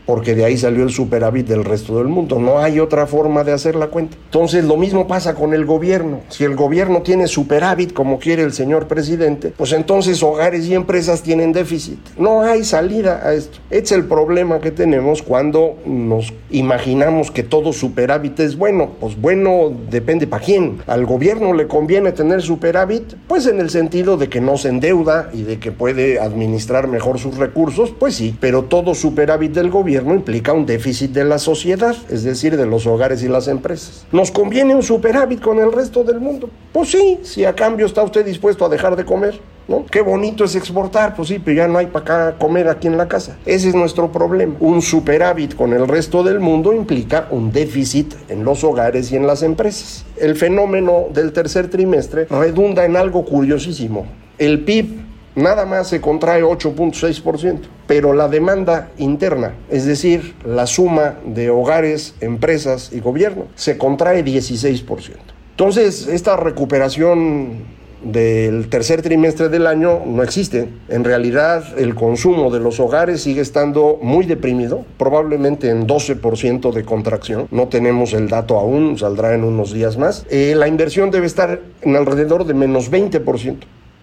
porque 0.06 0.34
de 0.34 0.44
ahí 0.44 0.56
salió 0.56 0.84
el 0.84 0.90
superávit 0.90 1.46
del 1.46 1.64
resto 1.64 1.98
del 1.98 2.08
mundo. 2.08 2.38
No 2.38 2.58
hay 2.58 2.80
otra 2.80 3.06
forma 3.06 3.44
de 3.44 3.52
hacer 3.52 3.74
la 3.74 3.88
cuenta. 3.88 4.16
Entonces 4.26 4.64
lo 4.64 4.76
mismo 4.76 5.06
pasa 5.06 5.34
con 5.34 5.54
el 5.54 5.64
gobierno. 5.64 6.20
Si 6.28 6.44
el 6.44 6.56
gobierno 6.56 7.02
tiene 7.02 7.26
superávit 7.26 7.92
como 7.92 8.18
quiere 8.18 8.42
el 8.42 8.52
señor 8.52 8.86
presidente, 8.86 9.52
pues 9.56 9.72
entonces 9.72 10.22
hogares 10.22 10.66
y 10.66 10.74
empresas 10.74 11.22
tienen 11.22 11.52
déficit. 11.52 11.98
No 12.18 12.42
hay 12.42 12.64
salida 12.64 13.20
a 13.24 13.34
esto. 13.34 13.58
Es 13.70 13.92
el 13.92 14.04
problema 14.04 14.60
que 14.60 14.70
tenemos 14.70 15.22
cuando 15.22 15.76
nos 15.86 16.32
imaginamos 16.50 17.30
que 17.30 17.42
todo 17.42 17.72
superávit 17.72 18.40
es 18.40 18.56
bueno. 18.56 18.90
Pues 19.00 19.20
bueno 19.20 19.72
depende 19.90 20.26
para 20.26 20.44
quién. 20.44 20.78
Al 20.86 21.06
gobierno 21.06 21.54
le 21.54 21.66
conviene 21.66 22.12
tener 22.12 22.42
superávit, 22.42 23.14
pues 23.26 23.46
en 23.46 23.60
el 23.60 23.70
sentido 23.70 24.16
de 24.16 24.28
que 24.28 24.40
no 24.40 24.56
se 24.56 24.68
endeuda 24.68 25.30
y 25.32 25.42
de 25.42 25.58
que 25.58 25.72
puede 25.72 26.18
administrar 26.18 26.88
mejor 26.88 27.18
sus 27.18 27.36
recursos, 27.36 27.92
pues 27.98 28.14
sí, 28.14 28.36
pero 28.40 28.64
todo 28.64 28.94
superávit 28.94 29.52
del 29.52 29.70
gobierno 29.70 29.93
implica 30.02 30.52
un 30.52 30.66
déficit 30.66 31.12
de 31.12 31.24
la 31.24 31.38
sociedad, 31.38 31.96
es 32.10 32.24
decir, 32.24 32.56
de 32.56 32.66
los 32.66 32.86
hogares 32.86 33.22
y 33.22 33.28
las 33.28 33.48
empresas. 33.48 34.06
¿Nos 34.12 34.30
conviene 34.30 34.74
un 34.74 34.82
superávit 34.82 35.40
con 35.40 35.58
el 35.58 35.72
resto 35.72 36.04
del 36.04 36.20
mundo? 36.20 36.50
Pues 36.72 36.90
sí, 36.90 37.20
si 37.22 37.44
a 37.44 37.54
cambio 37.54 37.86
está 37.86 38.02
usted 38.02 38.24
dispuesto 38.24 38.64
a 38.64 38.68
dejar 38.68 38.96
de 38.96 39.04
comer. 39.04 39.40
¿No? 39.66 39.86
Qué 39.90 40.02
bonito 40.02 40.44
es 40.44 40.56
exportar, 40.56 41.16
pues 41.16 41.28
sí, 41.28 41.38
pero 41.42 41.56
ya 41.56 41.66
no 41.66 41.78
hay 41.78 41.86
para 41.86 42.36
comer 42.36 42.68
aquí 42.68 42.86
en 42.86 42.98
la 42.98 43.08
casa. 43.08 43.38
Ese 43.46 43.70
es 43.70 43.74
nuestro 43.74 44.12
problema. 44.12 44.56
Un 44.60 44.82
superávit 44.82 45.54
con 45.54 45.72
el 45.72 45.88
resto 45.88 46.22
del 46.22 46.38
mundo 46.38 46.74
implica 46.74 47.28
un 47.30 47.50
déficit 47.50 48.12
en 48.28 48.44
los 48.44 48.62
hogares 48.62 49.10
y 49.10 49.16
en 49.16 49.26
las 49.26 49.42
empresas. 49.42 50.04
El 50.18 50.36
fenómeno 50.36 51.06
del 51.14 51.32
tercer 51.32 51.70
trimestre 51.70 52.26
redunda 52.26 52.84
en 52.84 52.96
algo 52.96 53.24
curiosísimo. 53.24 54.04
El 54.36 54.64
PIB 54.64 55.03
nada 55.36 55.66
más 55.66 55.88
se 55.88 56.00
contrae 56.00 56.42
8.6%, 56.42 57.60
pero 57.86 58.12
la 58.12 58.28
demanda 58.28 58.90
interna, 58.98 59.54
es 59.70 59.84
decir, 59.84 60.34
la 60.44 60.66
suma 60.66 61.16
de 61.24 61.50
hogares, 61.50 62.14
empresas 62.20 62.90
y 62.92 63.00
gobierno, 63.00 63.46
se 63.54 63.78
contrae 63.78 64.24
16%. 64.24 65.12
Entonces, 65.50 66.08
esta 66.08 66.36
recuperación 66.36 67.74
del 68.04 68.68
tercer 68.68 69.02
trimestre 69.02 69.48
del 69.48 69.66
año 69.66 70.02
no 70.04 70.22
existe. 70.22 70.68
En 70.88 71.04
realidad, 71.04 71.78
el 71.78 71.94
consumo 71.94 72.50
de 72.50 72.60
los 72.60 72.78
hogares 72.80 73.22
sigue 73.22 73.40
estando 73.40 73.98
muy 74.02 74.26
deprimido, 74.26 74.84
probablemente 74.98 75.70
en 75.70 75.86
12% 75.86 76.72
de 76.72 76.84
contracción. 76.84 77.48
No 77.50 77.68
tenemos 77.68 78.12
el 78.12 78.28
dato 78.28 78.58
aún, 78.58 78.98
saldrá 78.98 79.34
en 79.34 79.44
unos 79.44 79.72
días 79.72 79.96
más. 79.96 80.26
Eh, 80.30 80.54
la 80.56 80.68
inversión 80.68 81.10
debe 81.10 81.26
estar 81.26 81.60
en 81.82 81.96
alrededor 81.96 82.44
de 82.44 82.54
menos 82.54 82.90
20%. 82.90 83.58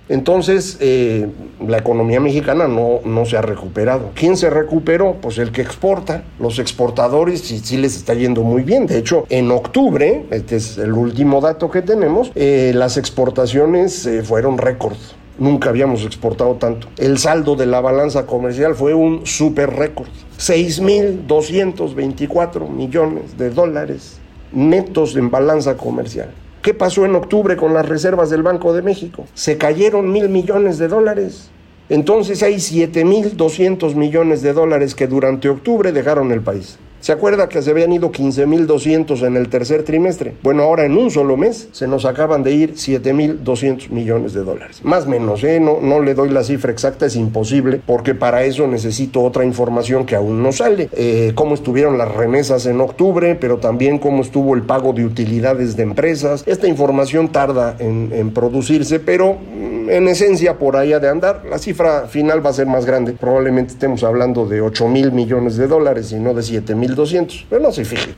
Entonces, 0.09 0.77
eh, 0.81 1.27
la 1.65 1.77
economía 1.77 2.19
mexicana 2.19 2.67
no, 2.67 2.99
no, 3.05 3.25
se 3.25 3.37
ha 3.37 3.41
recuperado. 3.41 4.09
¿Quién 4.13 4.35
se 4.35 4.49
recuperó? 4.49 5.15
Pues 5.21 5.37
el 5.37 5.51
que 5.51 5.61
exporta. 5.61 6.23
Los 6.39 6.59
exportadores 6.59 7.39
sí, 7.41 7.61
sí 7.63 7.77
les 7.77 7.95
está 7.95 8.13
yendo 8.13 8.41
muy 8.41 8.63
bien. 8.63 8.87
De 8.87 8.97
hecho, 8.97 9.25
en 9.29 9.49
octubre, 9.51 10.25
este 10.31 10.57
es 10.57 10.77
el 10.77 10.91
último 10.93 11.39
dato 11.39 11.71
que 11.71 11.81
tenemos, 11.81 12.33
eh, 12.35 12.73
las 12.75 12.97
exportaciones 12.97 14.05
eh, 14.05 14.23
fueron 14.23 14.57
récord. 14.57 14.97
Nunca 15.39 15.69
habíamos 15.69 16.03
exportado 16.03 16.55
tanto. 16.55 16.87
El 16.97 17.17
saldo 17.17 17.55
de 17.55 17.65
la 17.65 17.79
balanza 17.79 18.25
comercial 18.25 18.75
fue 18.75 18.93
un 18.93 19.25
super 19.25 19.69
récord. 19.71 20.09
6.224 20.37 22.67
millones 22.67 23.37
de 23.37 23.49
dólares 23.49 24.17
netos 24.51 25.15
en 25.15 25.31
balanza 25.31 25.77
comercial. 25.77 26.31
¿Qué 26.61 26.75
pasó 26.75 27.05
en 27.05 27.15
octubre 27.15 27.57
con 27.57 27.73
las 27.73 27.89
reservas 27.89 28.29
del 28.29 28.43
Banco 28.43 28.71
de 28.71 28.83
México? 28.83 29.25
Se 29.33 29.57
cayeron 29.57 30.11
mil 30.11 30.29
millones 30.29 30.77
de 30.77 30.87
dólares. 30.87 31.49
Entonces 31.89 32.43
hay 32.43 32.55
7.200 32.55 33.95
millones 33.95 34.43
de 34.43 34.53
dólares 34.53 34.93
que 34.93 35.07
durante 35.07 35.49
octubre 35.49 35.91
dejaron 35.91 36.31
el 36.31 36.41
país. 36.41 36.77
¿Se 37.01 37.11
acuerda 37.11 37.49
que 37.49 37.63
se 37.63 37.71
habían 37.71 37.91
ido 37.91 38.11
15.200 38.11 39.25
en 39.25 39.35
el 39.35 39.49
tercer 39.49 39.81
trimestre? 39.81 40.35
Bueno, 40.43 40.61
ahora 40.61 40.85
en 40.85 40.95
un 40.95 41.09
solo 41.09 41.35
mes 41.35 41.67
se 41.71 41.87
nos 41.87 42.05
acaban 42.05 42.43
de 42.43 42.51
ir 42.51 42.75
7.200 42.75 43.89
millones 43.89 44.33
de 44.33 44.43
dólares. 44.43 44.81
Más 44.83 45.07
o 45.07 45.09
menos, 45.09 45.43
¿eh? 45.43 45.59
No, 45.59 45.99
le 45.99 46.13
doy 46.13 46.29
la 46.29 46.43
cifra 46.43 46.71
exacta, 46.71 47.07
es 47.07 47.15
imposible, 47.15 47.81
porque 47.83 48.13
para 48.13 48.43
eso 48.43 48.67
necesito 48.67 49.23
otra 49.23 49.43
información 49.45 50.05
que 50.05 50.15
aún 50.15 50.43
no 50.43 50.51
sale. 50.51 50.89
Eh, 50.93 51.31
cómo 51.33 51.55
estuvieron 51.55 51.97
las 51.97 52.13
remesas 52.13 52.67
en 52.67 52.79
octubre, 52.79 53.33
pero 53.33 53.57
también 53.57 53.97
cómo 53.97 54.21
estuvo 54.21 54.53
el 54.53 54.61
pago 54.61 54.93
de 54.93 55.03
utilidades 55.03 55.75
de 55.75 55.81
empresas. 55.81 56.43
Esta 56.45 56.67
información 56.67 57.29
tarda 57.29 57.77
en, 57.79 58.11
en 58.13 58.29
producirse, 58.29 58.99
pero 58.99 59.33
mm, 59.33 59.70
en 59.91 60.07
esencia 60.07 60.57
por 60.57 60.77
allá 60.77 60.99
de 60.99 61.09
andar. 61.09 61.43
La 61.49 61.57
cifra 61.57 62.07
final 62.07 62.43
va 62.43 62.51
a 62.51 62.53
ser 62.53 62.65
más 62.65 62.85
grande. 62.85 63.11
Probablemente 63.11 63.73
estemos 63.73 64.03
hablando 64.03 64.45
de 64.45 64.61
8 64.61 64.87
mil 64.87 65.11
millones 65.11 65.57
de 65.57 65.67
dólares 65.67 66.13
y 66.13 66.15
no 66.15 66.33
de 66.33 66.43
7 66.43 66.75
mil 66.75 66.95
200. 66.95 67.47
Pero 67.49 67.61
no 67.61 67.73
se 67.73 67.83
fije. 67.83 68.15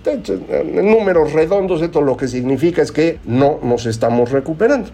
En 0.49 0.91
números 0.91 1.33
redondos, 1.33 1.81
esto 1.81 2.01
lo 2.01 2.15
que 2.15 2.27
significa 2.27 2.83
es 2.83 2.91
que 2.91 3.17
no 3.25 3.57
nos 3.63 3.87
estamos 3.87 4.31
recuperando. 4.31 4.89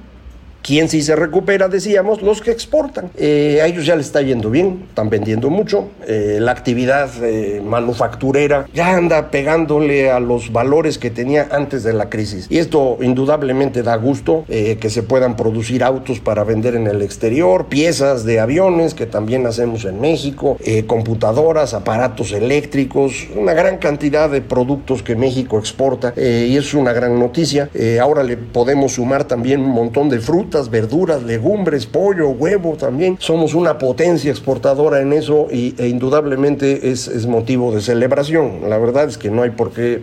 ¿Quién 0.62 0.90
sí 0.90 1.02
se 1.02 1.16
recupera? 1.16 1.68
Decíamos, 1.68 2.22
los 2.22 2.42
que 2.42 2.52
exportan. 2.52 3.10
Eh, 3.18 3.60
a 3.62 3.68
ellos 3.68 3.86
ya 3.86 3.96
les 3.96 4.08
está 4.08 4.22
yendo 4.22 4.50
bien, 4.50 4.86
están 4.90 5.10
vendiendo 5.10 5.50
mucho. 5.50 5.88
Eh, 6.06 6.38
la 6.40 6.52
actividad 6.52 7.10
eh, 7.24 7.62
manufacturera 7.64 8.68
ya 8.74 8.96
anda 8.96 9.32
pegándole 9.32 10.12
a 10.12 10.20
los 10.20 10.52
valores 10.52 10.98
que 10.98 11.10
tenía 11.10 11.48
antes 11.52 11.84
de 11.84 11.94
la 11.94 12.10
crisis. 12.10 12.48
Y 12.50 12.58
esto 12.58 12.98
indudablemente 13.02 13.84
da 13.84 13.96
gusto 13.96 14.46
que 14.48 14.90
se 14.90 15.04
puedan 15.04 15.36
producir 15.36 15.84
autos 15.84 16.20
para 16.20 16.44
vender 16.44 16.76
en 16.76 16.88
el 16.88 17.02
exterior, 17.02 17.68
piezas 17.68 18.26
de 18.26 18.40
aviones 18.40 18.94
que 18.94 19.06
también 19.06 19.46
hacemos 19.46 19.86
en 19.86 20.02
México, 20.02 20.58
computadoras, 20.88 21.74
aparatos 21.74 22.32
eléctricos, 22.32 23.28
una 23.36 23.54
gran 23.54 23.78
cantidad 23.78 24.30
de 24.30 24.42
productos 24.42 25.04
que 25.04 25.16
México 25.16 25.60
exporta 25.60 26.14
y 26.18 26.56
es 26.58 26.74
una 26.74 26.94
gran 26.94 27.20
noticia. 27.20 27.70
ahora 28.02 28.24
le 28.24 28.38
podemos 28.38 28.94
sumar 28.94 29.26
también 29.26 29.62
un 29.62 29.72
montón 29.72 30.10
de 30.10 30.20
frutas 30.50 30.72
verduras, 30.72 31.22
legumbres, 31.22 31.86
pollo, 31.86 32.30
huevo 32.30 32.76
también. 32.76 33.18
Somos 33.20 33.54
una 33.54 33.78
potencia 33.78 34.32
exportadora 34.32 35.00
en 35.00 35.14
eso 35.14 35.48
y, 35.52 35.76
e 35.78 35.88
indudablemente 35.88 36.90
es, 36.90 37.08
es 37.08 37.28
motivo 37.28 37.72
de 37.72 37.82
celebración. 37.82 38.68
La 38.68 38.80
verdad 38.80 39.08
es 39.08 39.20
que 39.20 39.30
no 39.30 39.44
hay 39.44 39.52
por 39.52 39.72
qué 39.72 40.02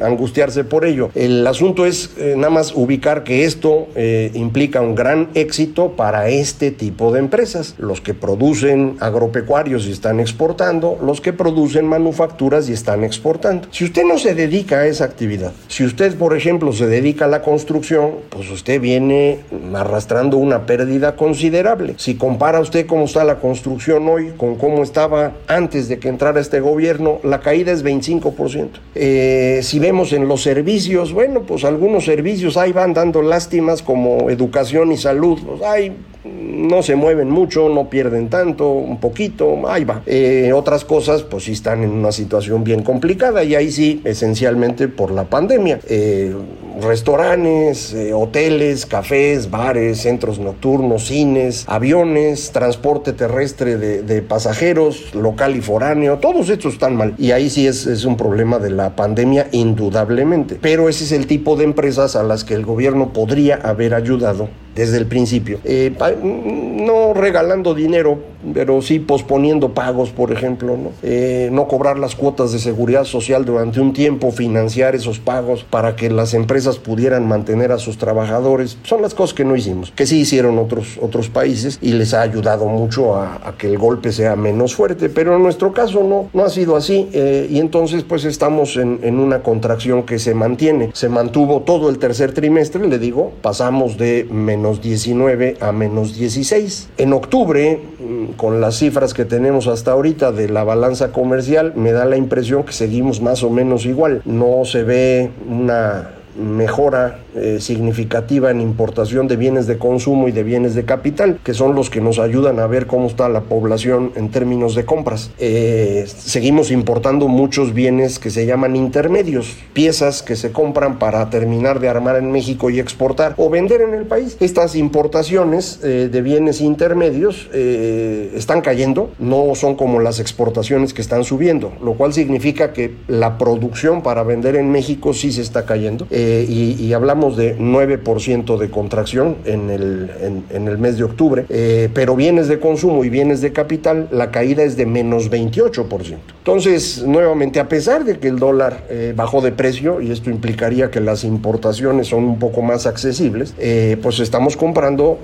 angustiarse 0.00 0.64
por 0.64 0.84
ello. 0.84 1.10
El 1.14 1.46
asunto 1.46 1.86
es 1.86 2.10
eh, 2.18 2.34
nada 2.36 2.50
más 2.50 2.72
ubicar 2.74 3.24
que 3.24 3.44
esto 3.44 3.88
eh, 3.94 4.30
implica 4.34 4.80
un 4.80 4.94
gran 4.94 5.28
éxito 5.34 5.92
para 5.92 6.28
este 6.28 6.70
tipo 6.70 7.12
de 7.12 7.20
empresas, 7.20 7.74
los 7.78 8.00
que 8.00 8.14
producen 8.14 8.96
agropecuarios 9.00 9.86
y 9.86 9.92
están 9.92 10.20
exportando, 10.20 10.98
los 11.02 11.20
que 11.20 11.32
producen 11.32 11.86
manufacturas 11.86 12.68
y 12.68 12.72
están 12.72 13.04
exportando. 13.04 13.68
Si 13.70 13.84
usted 13.84 14.04
no 14.04 14.18
se 14.18 14.34
dedica 14.34 14.80
a 14.80 14.86
esa 14.86 15.04
actividad, 15.04 15.52
si 15.68 15.84
usted 15.84 16.16
por 16.16 16.36
ejemplo 16.36 16.72
se 16.72 16.86
dedica 16.86 17.26
a 17.26 17.28
la 17.28 17.42
construcción, 17.42 18.10
pues 18.30 18.50
usted 18.50 18.80
viene 18.80 19.40
arrastrando 19.74 20.36
una 20.36 20.66
pérdida 20.66 21.16
considerable. 21.16 21.94
Si 21.96 22.14
compara 22.14 22.60
usted 22.60 22.86
cómo 22.86 23.04
está 23.04 23.24
la 23.24 23.38
construcción 23.38 24.08
hoy 24.08 24.32
con 24.36 24.56
cómo 24.56 24.82
estaba 24.82 25.32
antes 25.46 25.88
de 25.88 25.98
que 25.98 26.08
entrara 26.08 26.40
este 26.40 26.60
gobierno, 26.60 27.18
la 27.22 27.40
caída 27.40 27.72
es 27.72 27.84
25%. 27.84 28.68
Eh, 28.94 29.60
si 29.68 29.78
vemos 29.78 30.14
en 30.14 30.26
los 30.26 30.42
servicios, 30.42 31.12
bueno, 31.12 31.42
pues 31.42 31.62
algunos 31.62 32.06
servicios 32.06 32.56
ahí 32.56 32.72
van 32.72 32.94
dando 32.94 33.20
lástimas 33.20 33.82
como 33.82 34.30
educación 34.30 34.92
y 34.92 34.96
salud, 34.96 35.38
pues 35.46 35.60
ahí 35.60 35.92
no 36.24 36.82
se 36.82 36.96
mueven 36.96 37.28
mucho, 37.28 37.68
no 37.68 37.90
pierden 37.90 38.30
tanto, 38.30 38.70
un 38.70 38.98
poquito, 38.98 39.68
ahí 39.68 39.84
va. 39.84 40.02
Eh, 40.06 40.52
otras 40.54 40.86
cosas, 40.86 41.22
pues 41.22 41.44
sí 41.44 41.52
están 41.52 41.84
en 41.84 41.90
una 41.90 42.12
situación 42.12 42.64
bien 42.64 42.82
complicada 42.82 43.44
y 43.44 43.54
ahí 43.54 43.70
sí, 43.70 44.00
esencialmente 44.04 44.88
por 44.88 45.10
la 45.10 45.24
pandemia. 45.24 45.80
Eh, 45.86 46.34
restaurantes, 46.80 47.92
eh, 47.92 48.12
hoteles, 48.12 48.86
cafés, 48.86 49.50
bares, 49.50 50.02
centros 50.02 50.38
nocturnos, 50.38 51.06
cines, 51.06 51.64
aviones, 51.66 52.50
transporte 52.52 53.12
terrestre 53.12 53.76
de, 53.76 54.22
pasajeros, 54.22 55.14
local 55.14 55.56
y 55.56 55.60
foráneo, 55.60 56.18
todos 56.18 56.50
estos 56.50 56.74
están 56.74 56.96
mal. 56.96 57.14
Y 57.18 57.30
ahí 57.30 57.50
sí 57.50 57.66
es, 57.66 57.86
es 57.86 58.04
un 58.04 58.16
problema 58.16 58.58
de 58.58 58.70
la 58.70 58.96
pandemia, 58.96 59.48
indudablemente. 59.52 60.58
Pero 60.60 60.88
ese 60.88 61.04
es 61.04 61.12
el 61.12 61.26
tipo 61.26 61.56
de 61.56 61.64
empresas 61.64 62.16
a 62.16 62.22
las 62.22 62.44
que 62.44 62.54
el 62.54 62.64
gobierno 62.64 63.12
podría 63.12 63.56
haber 63.56 63.94
ayudado 63.94 64.48
desde 64.78 64.96
el 64.96 65.06
principio. 65.06 65.58
Eh, 65.64 65.92
no 66.22 67.12
regalando 67.12 67.74
dinero, 67.74 68.20
pero 68.54 68.80
sí 68.80 69.00
posponiendo 69.00 69.74
pagos, 69.74 70.10
por 70.10 70.30
ejemplo, 70.30 70.76
¿no? 70.76 70.90
Eh, 71.02 71.48
no 71.50 71.66
cobrar 71.66 71.98
las 71.98 72.14
cuotas 72.14 72.52
de 72.52 72.60
seguridad 72.60 73.04
social 73.04 73.44
durante 73.44 73.80
un 73.80 73.92
tiempo, 73.92 74.30
financiar 74.30 74.94
esos 74.94 75.18
pagos 75.18 75.64
para 75.64 75.96
que 75.96 76.10
las 76.10 76.32
empresas 76.32 76.78
pudieran 76.78 77.26
mantener 77.26 77.72
a 77.72 77.78
sus 77.78 77.98
trabajadores. 77.98 78.78
Son 78.84 79.02
las 79.02 79.14
cosas 79.14 79.34
que 79.34 79.44
no 79.44 79.56
hicimos, 79.56 79.90
que 79.90 80.06
sí 80.06 80.20
hicieron 80.20 80.58
otros, 80.58 80.98
otros 81.02 81.28
países 81.28 81.78
y 81.82 81.92
les 81.94 82.14
ha 82.14 82.22
ayudado 82.22 82.66
mucho 82.66 83.16
a, 83.16 83.54
que 83.58 83.66
el 83.66 83.78
golpe 83.78 84.12
sea 84.12 84.36
menos 84.36 84.76
fuerte, 84.76 85.08
pero 85.08 85.34
en 85.34 85.42
nuestro 85.42 85.72
caso 85.72 86.04
no, 86.04 86.28
no 86.32 86.44
ha 86.44 86.50
sido 86.50 86.76
así 86.76 87.08
eh, 87.12 87.48
y 87.50 87.58
entonces 87.58 88.04
pues 88.04 88.24
estamos 88.24 88.76
en 88.76 89.18
una 89.18 89.42
contracción 89.42 90.04
que 90.04 90.20
se 90.20 90.34
mantiene. 90.34 90.90
Se 90.92 91.08
mantuvo 91.08 91.62
todo 91.62 91.90
el 91.90 91.98
tercer 91.98 92.32
trimestre, 92.32 92.86
le 92.86 93.00
digo, 93.00 93.32
pasamos 93.42 93.98
de 93.98 94.28
menos 94.30 94.67
19 94.74 95.56
a 95.60 95.72
menos 95.72 96.14
16. 96.14 96.88
En 96.98 97.12
octubre, 97.12 97.80
mm, 97.98 98.32
con 98.36 98.60
las 98.60 98.76
cifras 98.76 99.14
que 99.14 99.24
tenemos 99.24 99.66
hasta 99.66 99.92
ahorita 99.92 100.32
de 100.32 100.48
la 100.48 100.64
balanza 100.64 101.12
comercial, 101.12 101.72
me 101.76 101.92
da 101.92 102.04
la 102.04 102.16
impresión 102.16 102.64
que 102.64 102.72
seguimos 102.72 103.20
más 103.20 103.42
o 103.42 103.50
menos 103.50 103.86
igual. 103.86 104.22
No 104.24 104.64
se 104.64 104.84
ve 104.84 105.30
una 105.48 106.17
mejora 106.38 107.20
eh, 107.34 107.58
significativa 107.60 108.50
en 108.50 108.60
importación 108.60 109.28
de 109.28 109.36
bienes 109.36 109.66
de 109.66 109.78
consumo 109.78 110.28
y 110.28 110.32
de 110.32 110.42
bienes 110.42 110.74
de 110.74 110.84
capital, 110.84 111.38
que 111.44 111.54
son 111.54 111.74
los 111.74 111.90
que 111.90 112.00
nos 112.00 112.18
ayudan 112.18 112.60
a 112.60 112.66
ver 112.66 112.86
cómo 112.86 113.06
está 113.06 113.28
la 113.28 113.42
población 113.42 114.12
en 114.14 114.30
términos 114.30 114.74
de 114.74 114.84
compras. 114.84 115.30
Eh, 115.38 116.06
seguimos 116.06 116.70
importando 116.70 117.28
muchos 117.28 117.74
bienes 117.74 118.18
que 118.18 118.30
se 118.30 118.46
llaman 118.46 118.76
intermedios, 118.76 119.56
piezas 119.72 120.22
que 120.22 120.36
se 120.36 120.52
compran 120.52 120.98
para 120.98 121.28
terminar 121.30 121.80
de 121.80 121.88
armar 121.88 122.16
en 122.16 122.30
México 122.30 122.70
y 122.70 122.78
exportar 122.78 123.34
o 123.36 123.50
vender 123.50 123.80
en 123.80 123.94
el 123.94 124.04
país. 124.04 124.36
Estas 124.40 124.76
importaciones 124.76 125.80
eh, 125.82 126.08
de 126.10 126.22
bienes 126.22 126.60
intermedios 126.60 127.48
están 127.52 128.60
cayendo, 128.60 129.10
no 129.18 129.54
son 129.54 129.74
como 129.74 130.00
las 130.00 130.20
exportaciones 130.20 130.94
que 130.94 131.02
están 131.02 131.24
subiendo, 131.24 131.72
lo 131.82 131.94
cual 131.94 132.12
significa 132.12 132.72
que 132.72 132.94
la 133.08 133.38
producción 133.38 134.02
para 134.02 134.22
vender 134.22 134.56
en 134.56 134.70
México 134.70 135.12
sí 135.12 135.32
se 135.32 135.42
está 135.42 135.64
cayendo 135.64 136.06
y 136.48 136.92
hablamos 136.92 137.36
de 137.36 137.58
9% 137.58 138.58
de 138.58 138.70
contracción 138.70 139.36
en 139.44 139.70
el, 139.70 140.10
en, 140.50 140.68
el 140.68 140.78
mes 140.78 140.98
de 140.98 141.04
octubre, 141.04 141.44
eh, 141.48 141.88
pero 141.92 142.16
bienes 142.16 142.48
de 142.48 142.58
consumo 142.58 143.04
y 143.04 143.10
bienes 143.10 143.40
de 143.40 143.52
capital, 143.52 144.08
la 144.10 144.30
caída 144.30 144.62
es 144.62 144.76
de 144.76 144.86
menos 144.86 145.30
28%. 145.30 146.16
Entonces, 146.38 147.04
nuevamente, 147.06 147.60
a 147.60 147.68
pesar 147.68 148.04
de 148.04 148.18
que 148.18 148.28
el 148.28 148.38
dólar 148.38 148.84
eh, 148.88 149.12
bajó 149.14 149.40
de 149.40 149.52
precio, 149.52 150.00
y 150.00 150.10
esto 150.10 150.30
implicaría 150.30 150.90
que 150.90 151.00
las 151.00 151.24
importaciones 151.24 152.08
son 152.08 152.24
un 152.24 152.38
poco 152.38 152.62
más 152.62 152.86
accesibles, 152.86 153.54
eh, 153.58 153.96
pues 154.02 154.20
estamos 154.20 154.56
comprando 154.56 155.18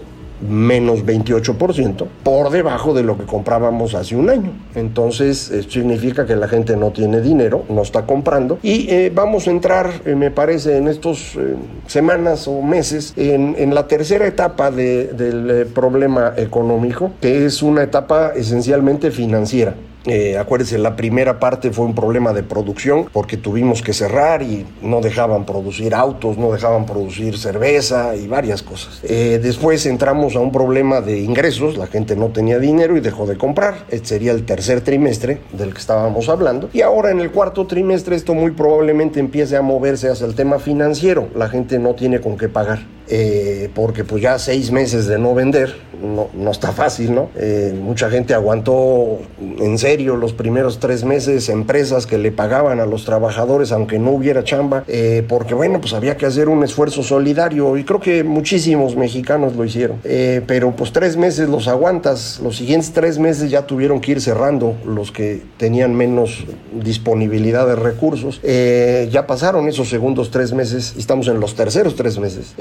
menos 0.48 1.04
28% 1.04 2.06
por 2.22 2.50
debajo 2.50 2.94
de 2.94 3.02
lo 3.02 3.16
que 3.16 3.24
comprábamos 3.24 3.94
hace 3.94 4.16
un 4.16 4.30
año. 4.30 4.52
Entonces, 4.74 5.50
esto 5.50 5.72
significa 5.72 6.26
que 6.26 6.36
la 6.36 6.48
gente 6.48 6.76
no 6.76 6.90
tiene 6.90 7.20
dinero, 7.20 7.64
no 7.68 7.82
está 7.82 8.06
comprando 8.06 8.58
y 8.62 8.88
eh, 8.90 9.12
vamos 9.14 9.48
a 9.48 9.50
entrar, 9.50 9.90
eh, 10.04 10.14
me 10.14 10.30
parece, 10.30 10.76
en 10.76 10.88
estas 10.88 11.36
eh, 11.36 11.54
semanas 11.86 12.46
o 12.48 12.62
meses 12.62 13.14
en, 13.16 13.56
en 13.58 13.74
la 13.74 13.86
tercera 13.88 14.26
etapa 14.26 14.70
de, 14.70 15.08
del 15.08 15.66
problema 15.66 16.34
económico, 16.36 17.12
que 17.20 17.46
es 17.46 17.62
una 17.62 17.82
etapa 17.82 18.32
esencialmente 18.34 19.10
financiera. 19.10 19.74
Eh, 20.06 20.36
acuérdense, 20.36 20.78
la 20.78 20.96
primera 20.96 21.40
parte 21.40 21.70
fue 21.70 21.86
un 21.86 21.94
problema 21.94 22.32
de 22.32 22.42
producción 22.42 23.08
porque 23.12 23.36
tuvimos 23.36 23.82
que 23.82 23.92
cerrar 23.92 24.42
y 24.42 24.66
no 24.82 25.00
dejaban 25.00 25.46
producir 25.46 25.94
autos, 25.94 26.36
no 26.36 26.52
dejaban 26.52 26.84
producir 26.84 27.38
cerveza 27.38 28.14
y 28.14 28.26
varias 28.26 28.62
cosas. 28.62 29.00
Eh, 29.02 29.40
después 29.42 29.86
entramos 29.86 30.36
a 30.36 30.40
un 30.40 30.52
problema 30.52 31.00
de 31.00 31.20
ingresos, 31.20 31.76
la 31.76 31.86
gente 31.86 32.16
no 32.16 32.28
tenía 32.28 32.58
dinero 32.58 32.96
y 32.96 33.00
dejó 33.00 33.26
de 33.26 33.36
comprar. 33.36 33.86
Este 33.88 34.14
sería 34.14 34.32
el 34.32 34.44
tercer 34.44 34.82
trimestre 34.82 35.40
del 35.52 35.72
que 35.72 35.80
estábamos 35.80 36.28
hablando. 36.28 36.68
Y 36.72 36.82
ahora 36.82 37.10
en 37.10 37.20
el 37.20 37.30
cuarto 37.30 37.66
trimestre 37.66 38.14
esto 38.14 38.34
muy 38.34 38.52
probablemente 38.52 39.20
empiece 39.20 39.56
a 39.56 39.62
moverse 39.62 40.08
hacia 40.08 40.26
el 40.26 40.34
tema 40.34 40.58
financiero. 40.58 41.28
La 41.34 41.48
gente 41.48 41.78
no 41.78 41.94
tiene 41.94 42.20
con 42.20 42.36
qué 42.36 42.48
pagar. 42.48 42.80
Eh, 43.08 43.68
porque 43.74 44.04
pues 44.04 44.22
ya 44.22 44.38
seis 44.38 44.70
meses 44.70 45.06
de 45.06 45.18
no 45.18 45.34
vender, 45.34 45.74
no, 46.02 46.28
no 46.34 46.50
está 46.50 46.72
fácil, 46.72 47.14
¿no? 47.14 47.28
Eh, 47.36 47.74
mucha 47.78 48.10
gente 48.10 48.34
aguantó 48.34 49.18
en 49.40 49.78
serio 49.78 50.16
los 50.16 50.32
primeros 50.32 50.80
tres 50.80 51.04
meses 51.04 51.48
empresas 51.48 52.06
que 52.06 52.18
le 52.18 52.32
pagaban 52.32 52.80
a 52.80 52.86
los 52.86 53.04
trabajadores 53.04 53.72
aunque 53.72 53.98
no 53.98 54.10
hubiera 54.10 54.42
chamba, 54.42 54.84
eh, 54.88 55.24
porque 55.28 55.54
bueno, 55.54 55.80
pues 55.80 55.92
había 55.92 56.16
que 56.16 56.26
hacer 56.26 56.48
un 56.48 56.64
esfuerzo 56.64 57.02
solidario 57.02 57.76
y 57.76 57.84
creo 57.84 58.00
que 58.00 58.24
muchísimos 58.24 58.96
mexicanos 58.96 59.54
lo 59.54 59.64
hicieron. 59.64 59.98
pero 60.46 60.74
pues 60.74 60.92
tres 60.92 61.16
meses 61.16 61.48
los 61.48 61.68
aguantas, 61.68 62.40
los 62.42 62.56
siguientes 62.56 62.92
tres 62.92 63.18
meses 63.18 63.50
ya 63.50 63.66
tuvieron 63.66 64.00
que 64.00 64.12
ir 64.12 64.20
cerrando 64.20 64.76
los 64.86 65.12
que 65.12 65.42
tenían 65.58 65.94
menos 65.94 66.44
disponibilidad 66.72 67.66
de 67.66 67.76
recursos. 67.76 68.40
ya 68.42 69.26
pasaron 69.26 69.68
esos 69.68 69.88
segundos 69.88 70.30
tres 70.30 70.52
meses 70.52 70.94
estamos 70.98 71.28
en 71.28 71.40
los 71.40 71.54
terceros 71.54 71.94
tres 71.96 72.18
meses. 72.18 72.54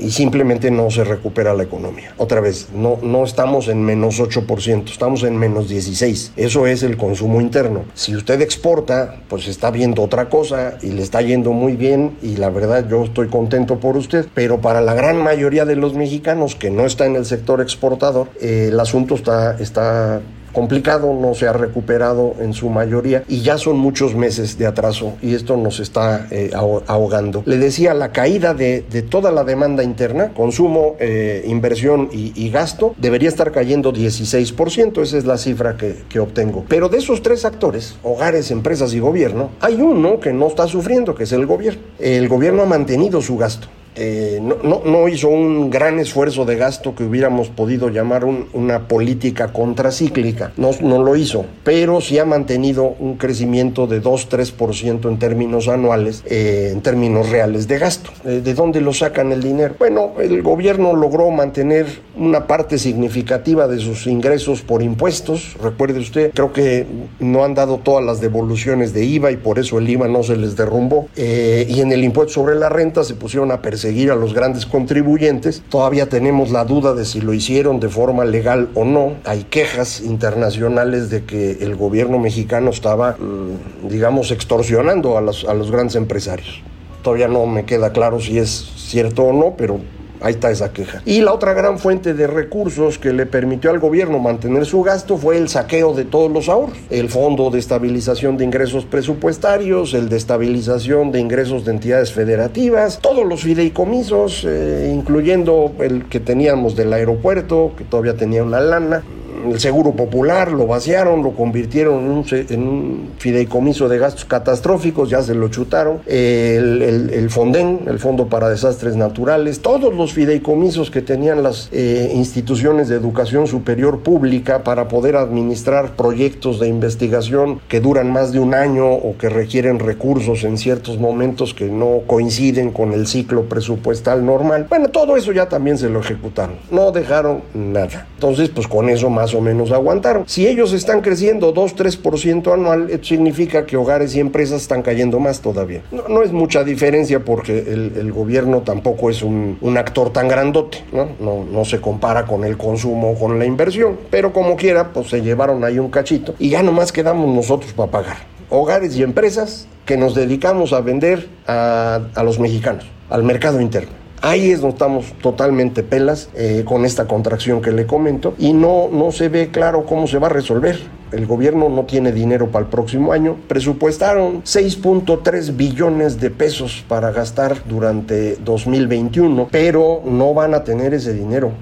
Y 0.00 0.10
simplemente 0.10 0.70
no 0.70 0.90
se 0.90 1.04
recupera 1.04 1.54
la 1.54 1.62
economía. 1.62 2.14
Otra 2.16 2.40
vez, 2.40 2.68
no, 2.74 2.98
no 3.02 3.24
estamos 3.24 3.68
en 3.68 3.82
menos 3.82 4.20
8%, 4.20 4.90
estamos 4.90 5.22
en 5.22 5.36
menos 5.36 5.70
16%. 5.70 6.32
Eso 6.36 6.66
es 6.66 6.82
el 6.82 6.96
consumo 6.96 7.40
interno. 7.40 7.84
Si 7.94 8.14
usted 8.14 8.40
exporta, 8.40 9.22
pues 9.28 9.48
está 9.48 9.70
viendo 9.70 10.02
otra 10.02 10.28
cosa 10.28 10.78
y 10.82 10.90
le 10.90 11.02
está 11.02 11.22
yendo 11.22 11.52
muy 11.52 11.76
bien 11.76 12.16
y 12.22 12.36
la 12.36 12.50
verdad 12.50 12.88
yo 12.88 13.04
estoy 13.04 13.28
contento 13.28 13.78
por 13.80 13.96
usted, 13.96 14.26
pero 14.34 14.60
para 14.60 14.80
la 14.80 14.94
gran 14.94 15.16
mayoría 15.16 15.64
de 15.64 15.76
los 15.76 15.94
mexicanos 15.94 16.54
que 16.54 16.70
no 16.70 16.86
está 16.86 17.06
en 17.06 17.16
el 17.16 17.24
sector 17.24 17.60
exportador, 17.60 18.28
eh, 18.40 18.68
el 18.70 18.80
asunto 18.80 19.14
está, 19.14 19.56
está 19.58 20.20
complicado, 20.52 21.12
no 21.14 21.34
se 21.34 21.46
ha 21.46 21.52
recuperado 21.52 22.34
en 22.40 22.52
su 22.52 22.68
mayoría 22.70 23.24
y 23.28 23.42
ya 23.42 23.58
son 23.58 23.78
muchos 23.78 24.14
meses 24.14 24.58
de 24.58 24.66
atraso 24.66 25.14
y 25.22 25.34
esto 25.34 25.56
nos 25.56 25.80
está 25.80 26.26
eh, 26.30 26.50
ahogando. 26.54 27.42
Le 27.46 27.58
decía, 27.58 27.94
la 27.94 28.12
caída 28.12 28.54
de, 28.54 28.82
toda 29.08 29.32
la 29.32 29.44
demanda 29.44 29.82
interna, 29.82 30.32
consumo, 30.34 30.96
eh, 31.00 31.44
inversión 31.46 32.08
y, 32.12 32.50
gasto, 32.50 32.94
debería 32.98 33.28
estar 33.28 33.52
cayendo 33.52 33.92
16%, 33.92 35.02
esa 35.02 35.18
es 35.18 35.24
la 35.24 35.38
cifra 35.38 35.76
que, 35.76 36.02
que 36.08 36.20
obtengo. 36.20 36.64
Pero 36.68 36.88
de 36.88 36.98
esos 36.98 37.22
tres 37.22 37.44
actores, 37.44 37.96
hogares, 38.02 38.50
empresas 38.50 38.92
y 38.92 39.00
gobierno, 39.00 39.50
hay 39.60 39.80
uno 39.80 40.20
que 40.20 40.32
no 40.32 40.48
está 40.48 40.66
sufriendo, 40.66 41.14
que 41.14 41.24
es 41.24 41.32
el 41.32 41.46
gobierno. 41.46 41.82
El 41.98 42.28
gobierno 42.28 42.62
ha 42.62 42.66
mantenido 42.66 43.22
su 43.22 43.36
gasto. 43.36 43.68
Eh, 43.96 44.40
no, 44.40 44.82
no, 44.84 45.08
hizo 45.08 45.28
un 45.28 45.68
gran 45.68 45.98
esfuerzo 45.98 46.44
de 46.44 46.56
gasto 46.56 46.94
que 46.94 47.02
hubiéramos 47.02 47.48
podido 47.48 47.88
llamar 47.88 48.24
una 48.24 48.86
política 48.86 49.52
contracíclica, 49.52 50.52
no, 50.56 50.70
no 50.80 51.02
lo 51.02 51.16
hizo, 51.16 51.44
pero 51.64 52.00
sí 52.00 52.18
ha 52.18 52.24
mantenido 52.24 52.94
un 52.98 53.16
crecimiento 53.16 53.86
de 53.86 54.00
2-3% 54.00 55.08
en 55.08 55.18
términos 55.18 55.66
anuales, 55.66 56.22
eh, 56.26 56.70
en 56.72 56.82
términos 56.82 57.30
reales 57.30 57.66
de 57.66 57.78
gasto. 57.78 58.10
Eh, 58.24 58.40
¿De 58.44 58.54
dónde 58.54 58.80
lo 58.80 58.92
sacan 58.92 59.32
el 59.32 59.42
dinero? 59.42 59.74
Bueno, 59.78 60.12
el 60.20 60.40
gobierno 60.42 60.94
logró 60.94 61.30
mantener 61.30 61.86
una 62.16 62.46
parte 62.46 62.78
significativa 62.78 63.66
de 63.66 63.80
sus 63.80 64.06
ingresos 64.06 64.62
por 64.62 64.82
impuestos, 64.82 65.56
recuerde 65.60 65.98
usted, 65.98 66.30
creo 66.32 66.52
que 66.52 66.86
no 67.18 67.44
han 67.44 67.54
dado 67.54 67.78
todas 67.78 68.04
las 68.04 68.20
devoluciones 68.20 68.92
de 68.92 69.04
IVA 69.04 69.32
y 69.32 69.36
por 69.36 69.58
eso 69.58 69.78
el 69.78 69.88
IVA 69.88 70.06
no 70.06 70.22
se 70.22 70.36
les 70.36 70.56
derrumbó, 70.56 71.08
y 71.16 71.80
en 71.80 71.92
el 71.92 72.04
impuesto 72.04 72.34
sobre 72.34 72.54
la 72.54 72.68
renta 72.68 73.02
se 73.04 73.14
pusieron 73.14 73.50
a 73.50 73.60
perseguir 73.80 73.90
seguir 73.90 74.10
a 74.10 74.14
los 74.14 74.34
grandes 74.34 74.66
contribuyentes. 74.66 75.62
Todavía 75.68 76.08
tenemos 76.08 76.50
la 76.50 76.64
duda 76.64 76.94
de 76.94 77.04
si 77.04 77.20
lo 77.20 77.32
hicieron 77.32 77.80
de 77.80 77.88
forma 77.88 78.24
legal 78.24 78.68
o 78.74 78.84
no. 78.84 79.14
Hay 79.24 79.44
quejas 79.44 80.00
internacionales 80.00 81.10
de 81.10 81.24
que 81.24 81.52
el 81.60 81.76
gobierno 81.76 82.18
mexicano 82.18 82.70
estaba, 82.70 83.16
mm, 83.18 83.88
digamos, 83.88 84.30
extorsionando 84.30 85.16
a 85.16 85.20
los, 85.20 85.44
a 85.44 85.54
los 85.54 85.70
grandes 85.70 85.96
empresarios. 85.96 86.62
Todavía 87.02 87.28
no 87.28 87.46
me 87.46 87.64
queda 87.64 87.92
claro 87.92 88.20
si 88.20 88.38
es 88.38 88.50
cierto 88.76 89.24
o 89.24 89.32
no, 89.32 89.54
pero 89.56 89.80
Ahí 90.20 90.34
está 90.34 90.50
esa 90.50 90.72
queja. 90.72 91.02
Y 91.06 91.22
la 91.22 91.32
otra 91.32 91.54
gran 91.54 91.78
fuente 91.78 92.14
de 92.14 92.26
recursos 92.26 92.98
que 92.98 93.12
le 93.12 93.26
permitió 93.26 93.70
al 93.70 93.78
gobierno 93.78 94.18
mantener 94.18 94.66
su 94.66 94.82
gasto 94.82 95.16
fue 95.16 95.38
el 95.38 95.48
saqueo 95.48 95.94
de 95.94 96.04
todos 96.04 96.30
los 96.30 96.48
ahorros. 96.48 96.76
El 96.90 97.08
Fondo 97.08 97.50
de 97.50 97.58
Estabilización 97.58 98.36
de 98.36 98.44
Ingresos 98.44 98.84
Presupuestarios, 98.84 99.94
el 99.94 100.08
de 100.08 100.16
Estabilización 100.16 101.10
de 101.10 101.20
Ingresos 101.20 101.64
de 101.64 101.72
Entidades 101.72 102.12
Federativas, 102.12 102.98
todos 103.00 103.26
los 103.26 103.42
fideicomisos, 103.42 104.44
eh, 104.46 104.92
incluyendo 104.94 105.72
el 105.80 106.04
que 106.04 106.20
teníamos 106.20 106.76
del 106.76 106.92
aeropuerto, 106.92 107.72
que 107.76 107.84
todavía 107.84 108.16
tenía 108.16 108.44
una 108.44 108.60
lana 108.60 109.02
el 109.48 109.60
Seguro 109.60 109.92
Popular, 109.92 110.52
lo 110.52 110.66
vaciaron, 110.66 111.22
lo 111.22 111.32
convirtieron 111.32 112.24
en 112.30 112.62
un, 112.62 113.10
fideicomiso 113.18 113.88
de 113.88 113.98
gastos 113.98 114.24
catastróficos, 114.24 115.10
ya 115.10 115.22
se 115.22 115.34
lo 115.34 115.48
chutaron, 115.48 116.00
el, 116.06 116.82
el, 116.82 117.10
el, 117.10 117.30
Fonden, 117.30 117.80
el 117.86 117.98
Fondo 117.98 118.26
para 118.26 118.48
Desastres 118.48 118.96
Naturales, 118.96 119.60
todos 119.60 119.94
los 119.94 120.12
fideicomisos 120.12 120.90
que 120.90 121.02
tenían 121.02 121.42
las 121.42 121.68
eh, 121.72 122.12
instituciones 122.14 122.88
de 122.88 122.96
educación 122.96 123.46
superior 123.46 124.00
pública 124.00 124.64
para 124.64 124.88
poder 124.88 125.16
administrar 125.16 125.96
proyectos 125.96 126.60
de 126.60 126.68
investigación 126.68 127.60
que 127.68 127.80
duran 127.80 128.12
más 128.12 128.32
de 128.32 128.38
un 128.38 128.54
año 128.54 128.90
o 128.90 129.16
que 129.16 129.28
requieren 129.28 129.78
recursos 129.78 130.44
en 130.44 130.58
ciertos 130.58 130.98
momentos 130.98 131.54
que 131.54 131.66
no 131.66 132.00
coinciden 132.06 132.70
con 132.70 132.92
el 132.92 133.06
ciclo 133.06 133.44
presupuestal 133.44 134.24
normal. 134.24 134.66
Bueno, 134.68 134.88
todo 134.88 135.16
eso 135.16 135.32
ya 135.32 135.48
también 135.48 135.78
se 135.78 135.88
lo 135.88 136.00
ejecutaron, 136.00 136.56
no 136.70 136.92
dejaron 136.92 137.42
nada. 137.54 138.06
Entonces, 138.14 138.48
pues 138.50 138.66
con 138.66 138.88
eso 138.88 139.10
más 139.10 139.29
o 139.34 139.40
menos 139.40 139.72
aguantaron. 139.72 140.24
Si 140.26 140.46
ellos 140.46 140.72
están 140.72 141.00
creciendo 141.00 141.54
2-3% 141.54 142.52
anual, 142.52 142.90
esto 142.90 143.08
significa 143.08 143.66
que 143.66 143.76
hogares 143.76 144.14
y 144.14 144.20
empresas 144.20 144.62
están 144.62 144.82
cayendo 144.82 145.18
más 145.20 145.40
todavía. 145.40 145.82
No, 145.90 146.22
es 146.22 146.32
mucha 146.32 146.64
diferencia 146.64 147.24
porque 147.24 147.58
el, 147.58 148.12
gobierno 148.12 148.62
tampoco 148.62 149.10
es 149.10 149.22
un, 149.22 149.58
actor 149.76 150.12
tan 150.12 150.28
grandote, 150.28 150.84
¿no? 150.92 151.08
¿no? 151.20 151.44
No 151.44 151.64
se 151.64 151.80
compara 151.80 152.26
con 152.26 152.44
el 152.44 152.56
consumo 152.56 153.14
con 153.14 153.38
la 153.38 153.44
inversión, 153.44 153.98
pero 154.10 154.32
como 154.32 154.56
quiera, 154.56 154.92
pues 154.92 155.08
se 155.08 155.22
llevaron 155.22 155.64
ahí 155.64 155.78
un 155.78 155.90
cachito 155.90 156.34
y 156.38 156.50
ya 156.50 156.62
nomás 156.62 156.92
quedamos 156.92 157.34
nosotros 157.34 157.72
para 157.72 157.90
pagar. 157.90 158.16
Hogares 158.50 158.96
y 158.96 159.02
empresas 159.02 159.66
que 159.86 159.96
nos 159.96 160.14
dedicamos 160.14 160.72
a 160.72 160.80
vender 160.80 161.28
a, 161.46 162.00
a 162.14 162.22
los 162.22 162.38
mexicanos, 162.38 162.84
al 163.08 163.22
mercado 163.22 163.60
interno. 163.60 164.00
Ahí 164.22 164.50
es 164.50 164.60
donde 164.60 164.74
estamos 164.74 165.14
totalmente 165.22 165.82
pelas 165.82 166.28
eh, 166.34 166.62
con 166.66 166.84
esta 166.84 167.08
contracción 167.08 167.62
que 167.62 167.72
le 167.72 167.86
comento 167.86 168.34
y 168.38 168.52
no, 168.52 168.88
no 168.92 169.12
se 169.12 169.30
ve 169.30 169.48
claro 169.50 169.86
cómo 169.86 170.06
se 170.06 170.18
va 170.18 170.26
a 170.26 170.30
resolver. 170.30 170.78
El 171.10 171.26
gobierno 171.26 171.70
no 171.70 171.84
tiene 171.84 172.12
dinero 172.12 172.50
para 172.50 172.66
el 172.66 172.70
próximo 172.70 173.12
año. 173.12 173.36
Presupuestaron 173.48 174.44
6.3 174.44 175.56
billones 175.56 176.20
de 176.20 176.30
pesos 176.30 176.84
para 176.86 177.12
gastar 177.12 177.64
durante 177.66 178.36
2021, 178.36 179.48
pero 179.50 180.02
no 180.04 180.34
van 180.34 180.52
a 180.52 180.64
tener 180.64 180.92
ese 180.92 181.14
dinero 181.14 181.52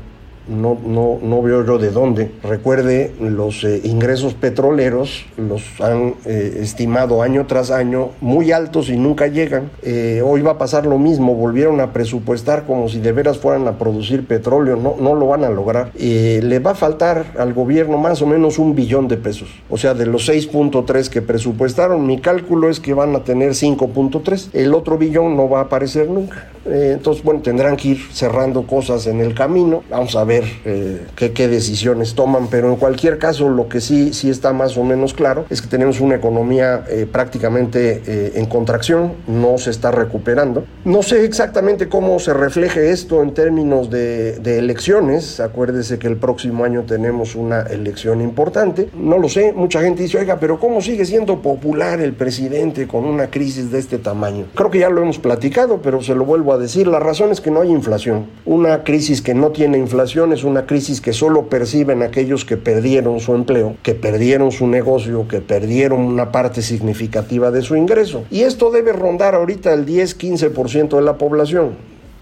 no, 0.49 0.79
no, 0.85 1.19
no 1.23 1.43
veo 1.43 1.65
yo 1.65 1.79
de 1.79 1.91
dónde. 1.91 2.31
Recuerde, 2.43 3.13
los 3.21 3.65
eh, 3.65 3.81
ingresos 3.85 4.35
petroleros 4.35 5.27
los 5.37 5.63
han 5.81 6.15
eh, 6.25 6.59
estimado 6.61 7.23
año 7.23 7.47
tras 7.47 7.71
año 7.71 8.11
muy 8.21 8.53
altos 8.53 8.89
y 8.89 8.97
nunca 8.97 9.27
llegan. 9.27 9.71
Eh, 9.83 10.23
hoy 10.25 10.43
va 10.43 10.53
a 10.53 10.59
pasar 10.59 10.87
lo 10.87 10.99
mismo, 10.99 11.35
volvieron 11.35 11.81
a 11.81 11.93
presupuestar 11.93 12.65
como 12.67 12.89
si 12.89 13.01
de 13.01 13.13
veras 13.13 13.39
fueran 13.39 13.69
a 13.69 13.79
producir 13.79 14.27
petróleo, 14.27 14.77
no, 14.77 14.97
no 15.01 15.15
lo 15.15 15.27
van 15.29 15.45
a 15.45 15.51
lograr. 15.51 15.93
le 15.95 16.59
va 16.59 16.73
a 16.73 16.75
faltar 16.75 17.27
al 17.39 17.53
gobierno 17.53 17.99
más 17.99 18.23
o 18.23 18.27
menos 18.27 18.59
un 18.59 18.75
billón 18.75 19.09
de 19.09 19.17
pesos. 19.17 19.49
O 19.69 19.77
sea, 19.77 19.95
de 19.95 20.07
los 20.07 20.29
6.3 20.29 21.09
que 21.09 21.23
presupuestaron, 21.23 22.07
mi 22.07 22.21
cálculo 22.21 22.71
es 22.71 22.81
que 22.81 22.95
van 22.95 23.15
a 23.15 23.25
tener 23.25 23.53
5.3. 23.53 24.51
El 24.53 24.75
otro 24.75 24.99
billón 24.99 25.37
no 25.37 25.49
va 25.49 25.61
a 25.61 25.63
aparecer 25.65 26.09
nunca. 26.09 26.49
entonces, 26.65 27.23
bueno, 27.23 27.41
tendrán 27.41 27.77
que 27.77 27.89
ir 27.89 27.99
cerrando 28.13 28.67
cosas 28.67 29.07
en 29.07 29.21
el 29.21 29.35
camino. 29.35 29.83
Vamos 29.91 30.17
a 30.17 30.25
ver 30.25 30.38
eh, 30.65 31.07
qué, 31.17 31.49
decisiones 31.49 32.15
toman, 32.15 32.49
pero 32.49 32.69
en 32.69 32.77
cualquier 32.77 33.19
caso 33.19 33.49
lo 33.49 33.69
que 33.69 33.81
sí, 33.81 34.13
sí 34.13 34.31
está 34.31 34.53
más 34.53 34.77
o 34.77 34.85
menos 34.85 35.15
claro 35.15 35.47
es 35.51 35.63
que 35.63 35.69
tenemos 35.69 36.01
una 36.01 36.17
economía 36.17 36.85
eh, 36.89 37.07
prácticamente 37.11 38.03
eh, 38.07 38.33
en 38.35 38.47
contracción, 38.47 39.15
no 39.27 39.59
se 39.59 39.71
está 39.71 39.91
recuperando. 39.91 40.65
No 40.85 41.03
sé 41.03 41.25
exactamente 41.25 41.89
cómo 41.89 42.19
se 42.19 42.35
refleje 42.35 42.91
esto 42.91 43.23
en 43.23 43.35
términos 43.35 43.91
de, 43.91 44.39
de 44.39 44.59
elecciones, 44.59 45.41
acuérdese 45.41 45.99
que 45.99 46.07
el 46.07 46.17
próximo 46.17 46.65
año 46.65 46.85
tenemos 46.85 47.35
una 47.35 47.63
elección 47.63 48.21
importante, 48.21 48.89
no 48.95 49.19
lo 49.19 49.29
sé, 49.29 49.53
mucha 49.53 49.81
gente 49.81 50.03
dice, 50.03 50.19
oiga, 50.19 50.39
pero 50.39 50.59
¿cómo 50.59 50.81
sigue 50.81 51.05
siendo 51.05 51.41
popular 51.43 52.01
el 52.01 52.13
presidente 52.13 52.87
con 52.87 53.05
una 53.05 53.31
crisis 53.31 53.71
de 53.71 53.79
este 53.79 53.99
tamaño? 53.99 54.47
Creo 54.55 54.71
que 54.71 54.79
ya 54.81 54.91
lo 54.91 55.03
hemos 55.03 55.19
platicado, 55.19 55.81
pero 55.83 56.03
se 56.03 56.15
lo 56.15 56.25
vuelvo 56.25 56.53
a 56.53 56.59
decir, 56.59 56.87
la 56.87 56.99
razón 56.99 57.31
es 57.31 57.41
que 57.41 57.51
no 57.51 57.61
hay 57.61 57.71
inflación, 57.71 58.27
una 58.45 58.85
crisis 58.85 59.23
que 59.23 59.35
no 59.35 59.51
tiene 59.51 59.79
inflación 59.79 60.28
es 60.33 60.45
una 60.45 60.67
crisis 60.67 61.01
que 61.01 61.13
solo 61.13 61.49
perciben 61.49 62.03
aquellos 62.03 62.45
que 62.45 62.57
perdieron 62.57 63.21
su 63.21 63.35
empleo, 63.35 63.77
que 63.83 63.95
perdieron 63.95 64.53
su 64.53 64.67
negocio, 64.67 65.27
que 65.29 65.41
perdieron 65.41 66.01
una 66.01 66.33
parte 66.33 66.63
significativa 66.63 67.51
de 67.51 67.63
su 67.63 67.77
ingreso. 67.77 68.25
Y 68.31 68.43
esto 68.43 68.71
debe 68.71 68.93
rondar 68.93 69.35
ahorita 69.35 69.73
el 69.73 69.87
10-15% 69.87 70.97
de 70.97 71.03
la 71.03 71.19
población. 71.19 71.71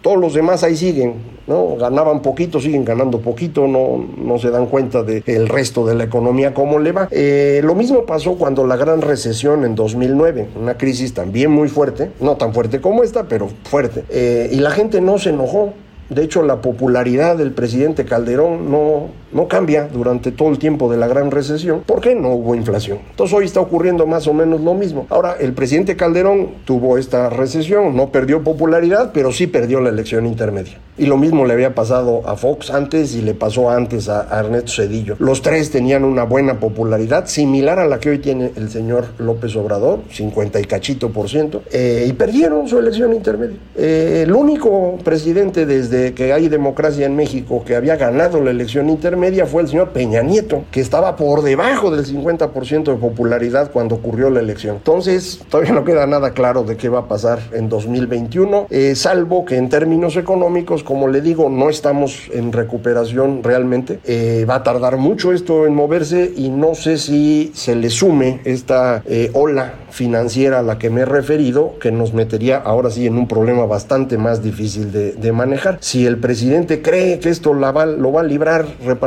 Todos 0.02 0.18
los 0.18 0.34
demás 0.34 0.62
ahí 0.62 0.76
siguen, 0.76 1.14
¿no? 1.48 1.74
Ganaban 1.76 2.22
poquito, 2.22 2.60
siguen 2.60 2.84
ganando 2.84 3.20
poquito, 3.20 3.66
no, 3.66 4.06
no 4.16 4.38
se 4.38 4.50
dan 4.50 4.66
cuenta 4.66 5.02
del 5.02 5.48
resto 5.48 5.84
de 5.84 5.96
la 5.96 6.04
economía 6.04 6.54
cómo 6.54 6.78
le 6.78 6.92
va. 6.92 7.08
Eh, 7.10 7.60
lo 7.64 7.74
mismo 7.74 8.04
pasó 8.06 8.36
cuando 8.36 8.64
la 8.66 8.76
gran 8.76 9.02
recesión 9.02 9.64
en 9.64 9.74
2009, 9.74 10.48
una 10.60 10.76
crisis 10.76 11.12
también 11.12 11.50
muy 11.50 11.68
fuerte, 11.68 12.12
no 12.20 12.36
tan 12.36 12.54
fuerte 12.54 12.80
como 12.80 13.02
esta, 13.02 13.24
pero 13.24 13.48
fuerte. 13.64 14.04
Eh, 14.08 14.50
y 14.52 14.56
la 14.56 14.70
gente 14.70 15.00
no 15.00 15.18
se 15.18 15.30
enojó, 15.30 15.72
De 16.08 16.22
hecho, 16.22 16.42
la 16.42 16.60
popularidad 16.60 17.36
del 17.36 17.50
presidente 17.50 18.04
Calderón 18.04 18.70
no, 18.70 19.08
no 19.36 19.48
cambia 19.48 19.86
durante 19.92 20.32
todo 20.32 20.48
el 20.48 20.58
tiempo 20.58 20.90
de 20.90 20.96
la 20.96 21.06
gran 21.06 21.30
recesión 21.30 21.82
porque 21.86 22.14
no 22.14 22.30
hubo 22.30 22.54
inflación. 22.54 22.98
Entonces 23.10 23.36
hoy 23.36 23.44
está 23.44 23.60
ocurriendo 23.60 24.06
más 24.06 24.26
o 24.26 24.32
menos 24.32 24.62
lo 24.62 24.72
mismo. 24.74 25.06
Ahora, 25.10 25.36
el 25.38 25.52
presidente 25.52 25.94
Calderón 25.94 26.48
tuvo 26.64 26.96
esta 26.96 27.28
recesión, 27.28 27.94
no 27.94 28.10
perdió 28.10 28.42
popularidad, 28.42 29.10
pero 29.12 29.30
sí 29.32 29.46
perdió 29.46 29.80
la 29.80 29.90
elección 29.90 30.26
intermedia. 30.26 30.78
Y 30.98 31.04
lo 31.04 31.18
mismo 31.18 31.44
le 31.44 31.52
había 31.52 31.74
pasado 31.74 32.22
a 32.26 32.36
Fox 32.36 32.70
antes 32.70 33.14
y 33.14 33.20
le 33.20 33.34
pasó 33.34 33.68
antes 33.68 34.08
a, 34.08 34.26
Ernesto 34.40 34.72
Cedillo. 34.72 35.16
Los 35.18 35.42
tres 35.42 35.70
tenían 35.70 36.04
una 36.04 36.22
buena 36.24 36.58
popularidad, 36.58 37.26
similar 37.26 37.78
a 37.78 37.86
la 37.86 38.00
que 38.00 38.08
hoy 38.08 38.18
tiene 38.18 38.52
el 38.56 38.70
señor 38.70 39.04
López 39.18 39.54
Obrador, 39.56 40.00
50 40.10 40.58
y 40.60 40.64
cachito 40.64 41.10
por 41.10 41.28
ciento, 41.28 41.62
eh, 41.70 42.06
y 42.08 42.12
perdieron 42.14 42.66
su 42.66 42.78
elección 42.78 43.12
intermedia. 43.12 43.58
Eh, 43.76 44.22
el 44.24 44.32
único 44.32 44.96
presidente 45.04 45.66
desde 45.66 46.14
que 46.14 46.32
hay 46.32 46.48
democracia 46.48 47.04
en 47.04 47.14
México 47.14 47.62
que 47.66 47.76
había 47.76 47.96
ganado 47.96 48.40
la 48.40 48.50
elección 48.50 48.88
intermedia 48.88 49.25
fue 49.46 49.62
el 49.62 49.68
señor 49.68 49.90
Peña 49.90 50.22
Nieto, 50.22 50.64
que 50.70 50.80
estaba 50.80 51.16
por 51.16 51.42
debajo 51.42 51.90
del 51.90 52.06
50% 52.06 52.84
de 52.84 52.94
popularidad 52.94 53.70
cuando 53.72 53.96
ocurrió 53.96 54.30
la 54.30 54.40
elección. 54.40 54.76
Entonces, 54.76 55.40
todavía 55.50 55.72
no 55.72 55.84
queda 55.84 56.06
nada 56.06 56.30
claro 56.30 56.62
de 56.62 56.76
qué 56.76 56.88
va 56.88 57.00
a 57.00 57.08
pasar 57.08 57.40
en 57.52 57.68
2021, 57.68 58.68
eh, 58.70 58.94
salvo 58.94 59.44
que 59.44 59.56
en 59.56 59.68
términos 59.68 60.16
económicos 60.16 60.82
como 60.84 61.08
le 61.08 61.20
digo, 61.20 61.48
no 61.48 61.68
estamos 61.68 62.28
en 62.32 62.52
recuperación 62.52 63.42
realmente. 63.42 63.98
Eh, 64.04 64.46
va 64.48 64.56
a 64.56 64.62
tardar 64.62 64.96
mucho 64.96 65.32
esto 65.32 65.66
en 65.66 65.74
moverse 65.74 66.32
y 66.36 66.48
no 66.50 66.74
sé 66.74 66.98
si 66.98 67.50
se 67.54 67.74
le 67.74 67.90
sume 67.90 68.40
esta 68.44 69.02
eh, 69.06 69.30
ola 69.34 69.74
financiera 69.90 70.58
a 70.58 70.62
la 70.62 70.78
que 70.78 70.90
me 70.90 71.02
he 71.02 71.04
referido, 71.04 71.74
que 71.80 71.90
nos 71.90 72.12
metería 72.12 72.58
ahora 72.58 72.90
sí 72.90 73.06
en 73.06 73.16
un 73.16 73.26
problema 73.26 73.64
bastante 73.64 74.18
más 74.18 74.42
difícil 74.42 74.92
de, 74.92 75.32
manejar. 75.32 75.78
Si 75.80 76.06
el 76.06 76.18
presidente 76.18 76.80
cree 76.82 77.18
que 77.18 77.30
esto 77.30 77.52
lo 77.52 77.72
va 78.12 78.20
a 78.20 78.24
librar 78.24 78.66
repartiendo 78.84 79.05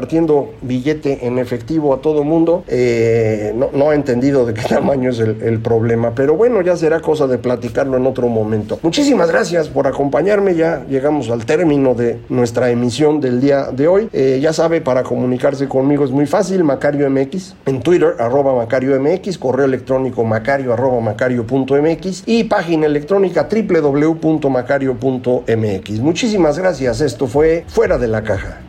billete 0.62 1.26
en 1.26 1.40
efectivo 1.40 1.94
a 1.94 2.02
todo 2.02 2.24
mundo, 2.24 2.64
eh, 2.68 3.54
no, 3.56 3.90
ha 3.90 3.96
entendido 3.96 4.46
de 4.46 4.54
qué 4.54 4.62
tamaño 4.70 5.10
es 5.10 5.20
el, 5.20 5.60
problema. 5.60 6.14
Pero 6.16 6.36
bueno, 6.36 6.62
ya 6.62 6.78
será 6.78 7.02
cosa 7.02 7.28
de 7.28 7.38
platicarlo 7.38 7.98
en 7.98 8.06
otro 8.06 8.30
momento. 8.30 8.80
Muchísimas 8.82 9.30
gracias 9.30 9.68
por 9.68 9.88
acompañarme. 9.88 10.56
Ya 10.56 10.86
llegamos 10.90 11.30
al 11.30 11.46
término 11.46 11.96
de 11.96 12.20
nuestra 12.30 12.70
emisión 12.70 13.20
del 13.20 13.42
día 13.42 13.72
de 13.72 13.88
hoy. 13.88 14.10
Eh, 14.14 14.40
ya 14.42 14.54
sabe, 14.54 14.82
para 14.82 15.04
comunicarse 15.04 15.68
conmigo 15.68 16.06
es 16.06 16.12
muy 16.12 16.26
fácil. 16.26 16.64
Macario 16.64 17.10
MX 17.10 17.56
en 17.66 17.82
Twitter, 17.82 18.16
arroba 18.20 18.56
Macario 18.56 19.00
correo 19.40 19.66
electrónico 19.66 20.24
macario 20.24 20.76
macario.mx 21.02 22.24
y 22.26 22.46
página 22.46 22.86
electrónica 22.86 23.50
www.macario.mx. 23.52 26.00
Muchísimas 26.00 26.58
gracias. 26.58 27.02
Esto 27.02 27.28
fue 27.28 27.66
Fuera 27.68 27.98
de 27.98 28.08
la 28.08 28.24
Caja. 28.24 28.69